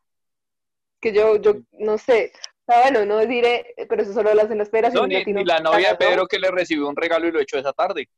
Que 1.00 1.12
yo, 1.12 1.36
yo 1.36 1.56
no 1.72 1.96
sé, 1.96 2.32
bueno, 2.66 3.04
no 3.04 3.26
diré, 3.26 3.74
pero 3.88 4.02
eso 4.02 4.12
solo 4.12 4.32
lo 4.32 4.42
hacen 4.42 4.58
las 4.58 4.68
No, 4.68 4.72
federaciones 4.72 5.26
ni, 5.26 5.32
ni 5.32 5.44
la 5.44 5.60
novia 5.60 5.88
de 5.88 5.92
¿no? 5.94 5.98
Pedro 5.98 6.26
que 6.26 6.38
le 6.38 6.50
recibió 6.50 6.88
un 6.88 6.96
regalo 6.96 7.26
y 7.26 7.32
lo 7.32 7.40
echó 7.40 7.58
esa 7.58 7.72
tarde. 7.72 8.08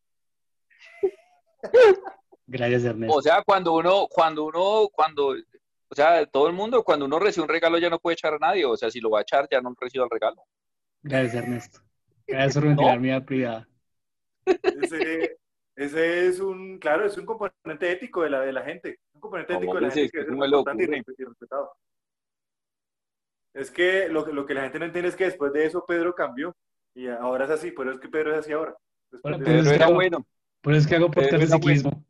Gracias, 2.47 2.85
Ernesto. 2.85 3.17
O 3.17 3.23
sea, 3.23 3.43
cuando 3.43 3.73
uno, 3.73 4.07
cuando 4.09 4.45
uno, 4.45 4.89
cuando, 4.93 5.29
o 5.29 5.95
sea, 5.95 6.27
todo 6.27 6.49
el 6.49 6.53
mundo, 6.53 6.83
cuando 6.83 7.07
uno 7.07 7.19
recibe 7.19 7.45
un 7.45 7.49
regalo 7.49 7.79
ya 7.79 7.89
no 7.89 7.99
puede 7.99 8.15
echar 8.15 8.35
a 8.35 8.39
nadie. 8.39 8.67
O 8.67 8.77
sea, 8.77 8.91
si 8.91 9.01
lo 9.01 9.11
va 9.11 9.21
a 9.21 9.23
echar, 9.23 9.49
ya 9.51 9.61
no 9.61 9.75
recibe 9.81 10.05
el 10.05 10.11
regalo. 10.11 10.43
Gracias, 11.03 11.35
Ernesto. 11.35 11.81
Gracias 12.27 12.55
por 12.55 12.65
ventilar 12.65 13.01
mi 13.01 13.09
vida 13.09 13.25
privada. 13.25 13.69
Ese, 14.45 15.39
ese 15.85 16.27
es 16.27 16.41
un, 16.41 16.79
claro, 16.79 17.07
es 17.07 17.17
un 17.19 17.25
componente 17.27 17.91
ético 17.91 18.23
de 18.23 18.31
la, 18.31 18.41
de 18.41 18.53
la 18.53 18.63
gente. 18.63 18.99
Un 19.15 19.21
componente 19.21 19.55
¿Cómo 19.55 19.63
ético 19.65 19.75
de 19.77 19.81
la 19.83 19.91
gente 19.91 20.11
que 20.11 20.21
es 20.21 20.27
¿Cómo 20.27 20.43
le 20.47 20.57
importante 20.57 20.85
y 21.19 21.25
respetado. 21.25 21.73
Es 23.55 23.71
que 23.71 24.09
lo, 24.09 24.25
que- 24.25 24.33
lo 24.33 24.47
que 24.47 24.55
la 24.55 24.63
gente 24.63 24.79
no 24.79 24.85
entiende 24.87 25.09
es 25.09 25.17
que 25.17 25.25
después 25.25 25.53
de 25.53 25.67
eso 25.67 25.85
Pedro 25.87 26.15
cambió. 26.15 26.55
Y 26.95 27.09
ahora 27.09 27.45
es 27.47 27.51
así, 27.51 27.71
pero 27.71 27.91
es 27.93 27.99
que 28.01 28.09
Pedro 28.09 28.33
es 28.33 28.39
así 28.41 28.53
ahora. 28.53 28.77
Bueno, 29.23 29.39
de- 29.39 29.45
Pero 29.45 29.57
es 29.59 29.63
Pedro 29.65 29.71
que 29.71 29.77
era 29.77 29.87
hago- 29.87 29.95
bueno. 29.95 30.27
Por 30.61 30.73
eso 30.75 30.81
es 30.83 30.87
que 30.87 30.95
hago 30.97 31.07
podcast 31.11 31.31
de 31.33 31.37
bueno. 31.39 31.55
ciclismo. 31.57 32.05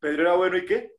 Pedro 0.00 0.22
era 0.22 0.34
bueno 0.36 0.56
y 0.56 0.64
qué? 0.66 0.92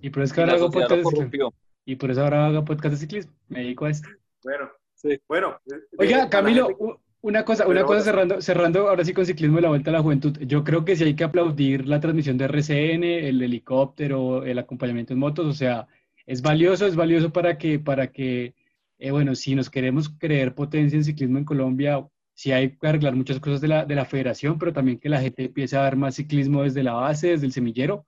Y 0.00 0.10
por 0.10 0.22
eso 0.22 0.30
es 0.30 0.34
que 0.34 0.40
ahora 0.42 0.54
hago 0.54 0.70
podcast 0.70 0.90
de 1.02 1.04
ciclismo. 1.04 1.54
Y 1.84 1.96
por 1.96 2.10
eso 2.10 2.22
ahora 2.22 2.46
hago 2.46 2.64
podcast 2.64 2.92
de 2.94 2.96
ciclismo. 3.00 3.32
Me 3.48 3.60
dedico 3.60 3.84
a 3.86 3.90
esto. 3.90 4.08
Bueno, 4.42 4.70
Sí. 4.94 5.20
bueno. 5.28 5.58
Oiga, 5.98 6.18
la 6.18 6.30
Camilo, 6.30 6.68
gente- 6.68 6.82
u- 6.84 7.00
una 7.26 7.44
cosa, 7.44 7.64
Pero 7.66 7.80
una 7.80 7.84
cosa 7.84 8.02
cerrando, 8.02 8.40
cerrando 8.40 8.88
ahora 8.88 9.04
sí 9.04 9.12
con 9.12 9.26
ciclismo 9.26 9.56
de 9.56 9.62
la 9.62 9.68
Vuelta 9.70 9.90
a 9.90 9.94
la 9.94 10.02
Juventud. 10.02 10.38
Yo 10.42 10.62
creo 10.62 10.84
que 10.84 10.94
sí 10.94 11.02
hay 11.02 11.16
que 11.16 11.24
aplaudir 11.24 11.88
la 11.88 11.98
transmisión 11.98 12.38
de 12.38 12.44
RCN, 12.44 13.02
el 13.02 13.42
helicóptero, 13.42 14.44
el 14.44 14.56
acompañamiento 14.60 15.12
en 15.12 15.18
motos. 15.18 15.44
O 15.46 15.52
sea, 15.52 15.88
es 16.24 16.40
valioso, 16.40 16.86
es 16.86 16.94
valioso 16.94 17.32
para 17.32 17.58
que, 17.58 17.80
para 17.80 18.12
que, 18.12 18.54
eh, 18.98 19.10
bueno, 19.10 19.34
si 19.34 19.56
nos 19.56 19.68
queremos 19.68 20.08
creer 20.08 20.54
potencia 20.54 20.96
en 20.96 21.02
ciclismo 21.02 21.38
en 21.38 21.44
Colombia, 21.44 22.06
sí 22.32 22.52
hay 22.52 22.76
que 22.76 22.86
arreglar 22.86 23.16
muchas 23.16 23.40
cosas 23.40 23.60
de 23.60 23.68
la, 23.68 23.84
de 23.84 23.96
la 23.96 24.04
federación, 24.04 24.56
pero 24.56 24.72
también 24.72 25.00
que 25.00 25.08
la 25.08 25.20
gente 25.20 25.46
empiece 25.46 25.76
a 25.76 25.82
ver 25.82 25.96
más 25.96 26.14
ciclismo 26.14 26.62
desde 26.62 26.84
la 26.84 26.92
base, 26.92 27.30
desde 27.30 27.46
el 27.46 27.52
semillero. 27.52 28.06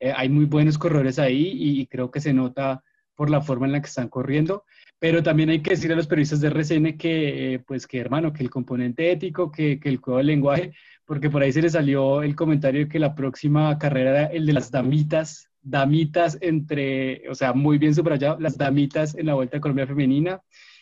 Eh, 0.00 0.12
hay 0.14 0.28
muy 0.28 0.46
buenos 0.46 0.76
corredores 0.76 1.20
ahí 1.20 1.52
y, 1.54 1.80
y 1.80 1.86
creo 1.86 2.10
que 2.10 2.20
se 2.20 2.32
nota 2.32 2.82
por 3.14 3.30
la 3.30 3.42
forma 3.42 3.66
en 3.66 3.72
la 3.72 3.80
que 3.80 3.86
están 3.86 4.08
corriendo. 4.08 4.64
Pero 4.98 5.22
también 5.22 5.50
hay 5.50 5.60
que 5.60 5.70
decir 5.70 5.92
a 5.92 5.96
los 5.96 6.06
periodistas 6.06 6.40
de 6.40 6.48
RCN 6.48 6.96
que, 6.96 7.54
eh, 7.54 7.58
pues 7.60 7.86
que 7.86 7.98
hermano, 7.98 8.32
que 8.32 8.42
el 8.42 8.50
componente 8.50 9.10
ético, 9.10 9.50
que, 9.50 9.78
el 9.82 10.00
cuidado 10.00 10.18
del 10.18 10.28
lenguaje, 10.28 10.72
porque 11.04 11.30
por 11.30 11.42
ahí 11.42 11.52
se 11.52 11.62
le 11.62 11.70
salió 11.70 12.22
el 12.22 12.34
comentario 12.34 12.80
de 12.82 12.88
que 12.88 12.98
la 12.98 13.14
próxima 13.14 13.78
carrera 13.78 14.10
era 14.10 14.24
el 14.26 14.46
de 14.46 14.52
las 14.54 14.70
damitas, 14.70 15.50
damitas 15.60 16.38
entre, 16.40 17.28
o 17.28 17.34
sea, 17.34 17.52
muy 17.52 17.78
bien 17.78 17.94
subrayado, 17.94 18.40
las 18.40 18.56
damitas 18.56 19.14
en 19.14 19.26
la 19.26 19.34
Vuelta 19.34 19.58
a 19.58 19.60
Colombia 19.60 19.86
Femenina, 19.86 20.40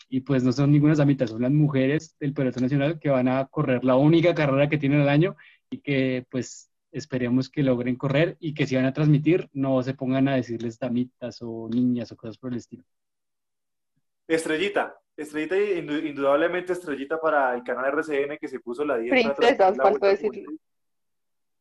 y 0.08 0.20
pues 0.20 0.44
no 0.44 0.52
son 0.52 0.70
ninguna 0.70 0.94
damitas, 0.94 1.30
son 1.30 1.42
las 1.42 1.52
mujeres 1.52 2.16
del 2.20 2.34
pelotón 2.34 2.62
nacional 2.62 3.00
que 3.00 3.10
van 3.10 3.28
a 3.28 3.46
correr 3.46 3.84
la 3.84 3.96
única 3.96 4.34
carrera 4.34 4.68
que 4.68 4.78
tienen 4.78 5.00
al 5.00 5.08
año 5.08 5.36
y 5.70 5.78
que 5.78 6.24
pues 6.30 6.70
esperemos 6.92 7.50
que 7.50 7.62
logren 7.64 7.96
correr 7.96 8.36
y 8.38 8.54
que 8.54 8.66
si 8.66 8.76
van 8.76 8.84
a 8.84 8.92
transmitir 8.92 9.48
no 9.52 9.82
se 9.82 9.94
pongan 9.94 10.28
a 10.28 10.36
decirles 10.36 10.78
damitas 10.78 11.38
o 11.42 11.68
niñas 11.68 12.12
o 12.12 12.16
cosas 12.16 12.38
por 12.38 12.52
el 12.52 12.58
estilo. 12.58 12.84
Estrellita, 14.26 14.96
Estrellita, 15.16 15.56
indu- 15.56 16.04
indudablemente 16.06 16.72
Estrellita 16.72 17.20
para 17.20 17.54
el 17.54 17.62
canal 17.62 17.86
RCN 17.86 18.38
que 18.38 18.48
se 18.48 18.60
puso 18.60 18.84
la 18.84 18.96
10 18.98 19.10
para 19.24 19.34
Princesas, 19.34 19.76
faltó. 19.76 19.98
Juventud. 20.16 20.58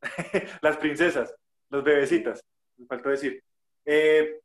Las 0.62 0.78
princesas, 0.78 1.36
los 1.70 1.84
bebecitas, 1.84 2.44
faltó 2.88 3.10
decir. 3.10 3.42
Eh, 3.86 4.40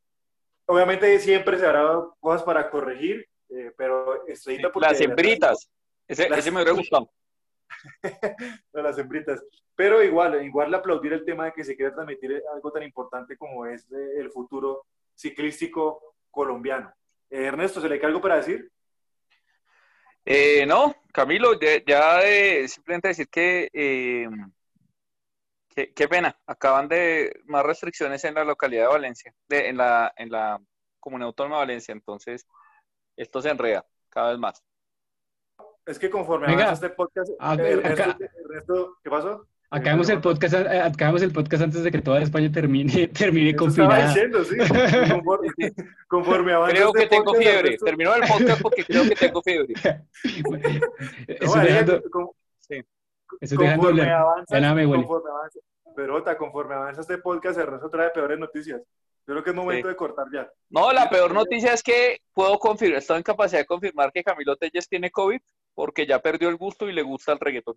obviamente 0.65 1.19
siempre 1.19 1.57
se 1.57 1.65
habrá 1.65 2.01
cosas 2.19 2.43
para 2.43 2.69
corregir, 2.69 3.27
eh, 3.49 3.71
pero 3.77 4.25
Estrellita 4.27 4.71
porque 4.71 4.87
Las 4.89 5.01
hembritas. 5.01 5.69
Ese, 6.07 6.29
Las- 6.29 6.39
ese 6.39 6.51
me 6.51 6.57
hubiera 6.57 6.71
gustado. 6.77 7.09
las 8.73 8.97
hembritas. 8.97 9.43
Pero 9.75 10.03
igual, 10.03 10.43
igual 10.43 10.73
aplaudir 10.73 11.13
el 11.13 11.23
tema 11.23 11.45
de 11.45 11.53
que 11.53 11.63
se 11.63 11.75
quiere 11.75 11.91
transmitir 11.91 12.41
algo 12.53 12.71
tan 12.71 12.83
importante 12.83 13.37
como 13.37 13.65
es 13.65 13.89
eh, 13.91 14.19
el 14.19 14.31
futuro 14.31 14.85
ciclístico 15.15 16.15
colombiano. 16.31 16.93
Eh, 17.29 17.45
Ernesto, 17.45 17.79
¿se 17.81 17.89
le 17.89 17.97
queda 17.97 18.07
algo 18.07 18.21
para 18.21 18.37
decir? 18.37 18.71
Eh, 20.25 20.65
no, 20.65 20.95
Camilo, 21.13 21.59
ya, 21.59 21.83
ya, 21.85 22.21
eh, 22.23 22.67
simplemente 22.67 23.07
decir 23.09 23.29
que, 23.29 23.69
eh, 23.73 24.27
que- 25.69 25.93
qué 25.93 26.07
pena, 26.07 26.37
acaban 26.45 26.87
de 26.87 27.41
más 27.45 27.63
restricciones 27.63 28.23
en 28.25 28.35
la 28.35 28.43
localidad 28.43 28.83
de 28.83 28.93
Valencia, 28.93 29.33
de- 29.47 29.69
en 29.69 29.77
la, 29.77 30.13
en 30.17 30.29
la 30.31 30.59
comunidad 30.99 31.27
autónoma 31.27 31.55
de 31.57 31.61
Valencia, 31.61 31.91
entonces 31.93 32.45
esto 33.15 33.41
se 33.41 33.49
enreda 33.49 33.85
cada 34.09 34.31
vez 34.31 34.39
más. 34.39 34.63
Es 35.85 35.97
que 35.97 36.09
conforme 36.09 36.47
Venga. 36.47 36.65
avanza 36.65 36.85
este 36.85 36.95
podcast, 36.95 37.31
Ah, 37.39 37.55
eh, 37.59 37.71
Ernesto, 37.71 38.03
acá- 38.03 38.17
Ernesto, 38.43 38.97
¿qué 39.03 39.09
pasó? 39.09 39.47
Acabemos 39.71 40.09
Eh, 40.09 40.13
el 40.13 40.21
podcast, 40.21 40.53
eh, 40.55 40.81
acabemos 40.81 41.21
el 41.21 41.31
podcast 41.31 41.63
antes 41.63 41.83
de 41.83 41.91
que 41.91 42.01
toda 42.01 42.21
España 42.21 42.51
termine, 42.51 43.07
termine 43.13 43.51
Eso 43.51 43.67
estaba 43.67 43.89
confinada. 43.89 44.07
diciendo, 44.07 44.43
sí. 44.43 44.57
Conforme, 45.11 45.47
conforme 46.07 46.53
avanza 46.53 46.75
Creo 46.75 46.87
este 46.89 46.99
que 47.01 47.07
tengo 47.07 47.25
podcast, 47.25 47.43
fiebre, 47.43 47.69
Ernesto- 47.69 47.85
terminó 47.85 48.15
el 48.15 48.21
podcast 48.21 48.61
porque 48.63 48.83
creo 48.85 49.03
que 49.03 49.15
tengo 49.15 49.41
fiebre. 49.43 49.73
No, 50.49 50.57
Estoy 51.27 51.59
ahí, 51.61 51.67
dejando, 51.67 52.01
con- 52.09 52.29
Sí. 52.59 52.81
estoy 53.41 53.57
dejando 53.59 53.83
conforme 53.83 54.01
oler. 54.01 54.13
avanza, 54.13 54.55
Ya 54.55 54.61
nada 54.61 54.73
me 54.75 54.85
huele. 54.87 55.03
conforme 55.03 55.29
avanza, 55.29 55.59
pero 55.95 56.15
Ota, 56.15 56.37
conforme 56.37 56.73
avanza 56.75 57.01
este 57.01 57.17
podcast, 57.19 57.59
Ernesto 57.59 57.89
trae 57.89 58.09
peores 58.09 58.39
noticias. 58.39 58.81
Yo 59.27 59.33
creo 59.35 59.43
que 59.43 59.49
es 59.51 59.55
momento 59.55 59.87
Sí. 59.87 59.89
de 59.89 59.95
cortar 59.95 60.25
ya. 60.33 60.49
No, 60.71 60.91
la 60.91 61.07
peor 61.11 61.31
noticia 61.33 61.73
es 61.73 61.83
que 61.83 62.17
puedo 62.33 62.57
confirmar, 62.57 62.97
estoy 62.97 63.17
en 63.17 63.23
capacidad 63.23 63.59
de 63.61 63.65
confirmar 63.67 64.11
que 64.11 64.23
Camilo 64.23 64.55
Telles 64.55 64.89
tiene 64.89 65.11
COVID 65.11 65.39
porque 65.75 66.07
ya 66.07 66.17
perdió 66.19 66.49
el 66.49 66.55
gusto 66.57 66.89
y 66.89 66.93
le 66.93 67.03
gusta 67.03 67.33
el 67.33 67.39
reggaetón. 67.39 67.75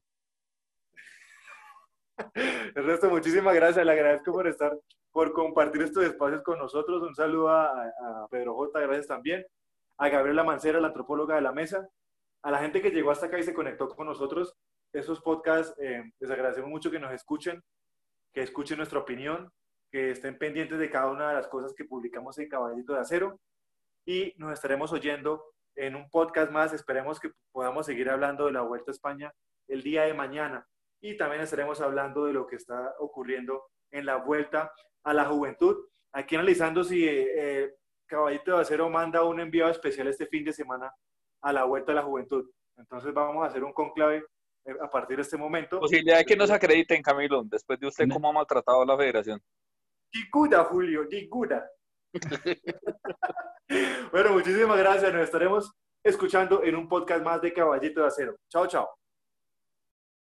Ernesto, 2.75 3.11
muchísimas 3.11 3.55
gracias. 3.55 3.85
Le 3.85 3.92
agradezco 3.92 4.33
por 4.33 4.46
estar, 4.46 4.79
por 5.11 5.33
compartir 5.33 5.83
estos 5.83 6.05
espacios 6.05 6.42
con 6.42 6.59
nosotros. 6.59 7.03
Un 7.03 7.14
saludo 7.14 7.48
a, 7.48 7.66
a 7.66 8.29
Pedro 8.31 8.55
J, 8.55 8.81
gracias 8.81 9.07
también. 9.07 9.44
A 9.98 10.09
Gabriela 10.09 10.44
Mancera, 10.44 10.81
la 10.81 10.88
antropóloga 10.88 11.37
de 11.37 11.42
la 11.42 11.53
mesa. 11.53 11.88
A 12.42 12.51
la 12.51 12.59
gente 12.59 12.83
que 12.83 12.90
llegó 12.90 13.11
hasta 13.11 13.27
acá 13.27 13.38
y 13.38 13.44
se 13.44 13.55
conectó 13.55 13.88
con 13.88 14.07
nosotros. 14.07 14.55
Esos 14.92 15.20
podcasts, 15.20 15.75
eh, 15.81 16.03
les 16.18 16.31
agradecemos 16.31 16.70
mucho 16.70 16.90
que 16.90 16.98
nos 16.98 17.12
escuchen, 17.12 17.62
que 18.33 18.42
escuchen 18.42 18.77
nuestra 18.77 18.98
opinión, 18.98 19.51
que 19.90 20.11
estén 20.11 20.37
pendientes 20.38 20.79
de 20.79 20.90
cada 20.90 21.11
una 21.11 21.29
de 21.29 21.35
las 21.35 21.48
cosas 21.48 21.72
que 21.75 21.85
publicamos 21.85 22.38
en 22.38 22.48
Caballito 22.48 22.92
de 22.92 23.01
Acero. 23.01 23.38
Y 24.05 24.35
nos 24.37 24.53
estaremos 24.53 24.92
oyendo 24.92 25.44
en 25.77 25.94
un 25.94 26.11
podcast 26.11 26.51
más. 26.51 26.72
Esperemos 26.72 27.20
que 27.20 27.31
podamos 27.53 27.87
seguir 27.87 28.11
hablando 28.11 28.46
de 28.46 28.53
la 28.53 28.62
Vuelta 28.62 28.90
a 28.90 28.94
España 28.94 29.33
el 29.68 29.83
día 29.83 30.03
de 30.03 30.12
mañana 30.12 30.66
y 31.02 31.16
también 31.16 31.42
estaremos 31.42 31.80
hablando 31.80 32.24
de 32.24 32.32
lo 32.32 32.46
que 32.46 32.56
está 32.56 32.94
ocurriendo 33.00 33.66
en 33.90 34.06
la 34.06 34.16
Vuelta 34.16 34.72
a 35.04 35.12
la 35.12 35.24
Juventud. 35.24 35.76
Aquí 36.12 36.36
analizando 36.36 36.84
si 36.84 37.06
eh, 37.06 37.74
Caballito 38.06 38.54
de 38.54 38.62
Acero 38.62 38.88
manda 38.88 39.24
un 39.24 39.40
enviado 39.40 39.70
especial 39.70 40.06
este 40.06 40.26
fin 40.26 40.44
de 40.44 40.52
semana 40.52 40.94
a 41.42 41.52
la 41.52 41.64
Vuelta 41.64 41.90
a 41.92 41.96
la 41.96 42.02
Juventud. 42.02 42.48
Entonces 42.76 43.12
vamos 43.12 43.44
a 43.44 43.48
hacer 43.48 43.64
un 43.64 43.72
conclave 43.72 44.24
eh, 44.64 44.74
a 44.80 44.88
partir 44.88 45.16
de 45.16 45.22
este 45.22 45.36
momento. 45.36 45.80
Posibilidad 45.80 46.18
de 46.18 46.24
que 46.24 46.36
nos 46.36 46.50
acrediten, 46.50 47.02
Camilo, 47.02 47.42
después 47.44 47.80
de 47.80 47.88
usted 47.88 48.08
cómo 48.08 48.28
ha 48.28 48.32
maltratado 48.32 48.82
a 48.82 48.86
la 48.86 48.96
federación. 48.96 49.42
Diguda, 50.12 50.62
Julio, 50.64 51.04
diguda. 51.04 51.68
bueno, 54.12 54.32
muchísimas 54.34 54.78
gracias. 54.78 55.12
Nos 55.12 55.22
estaremos 55.22 55.72
escuchando 56.04 56.62
en 56.62 56.76
un 56.76 56.88
podcast 56.88 57.24
más 57.24 57.42
de 57.42 57.52
Caballito 57.52 58.02
de 58.02 58.06
Acero. 58.06 58.36
Chao, 58.48 58.68
chao. 58.68 59.01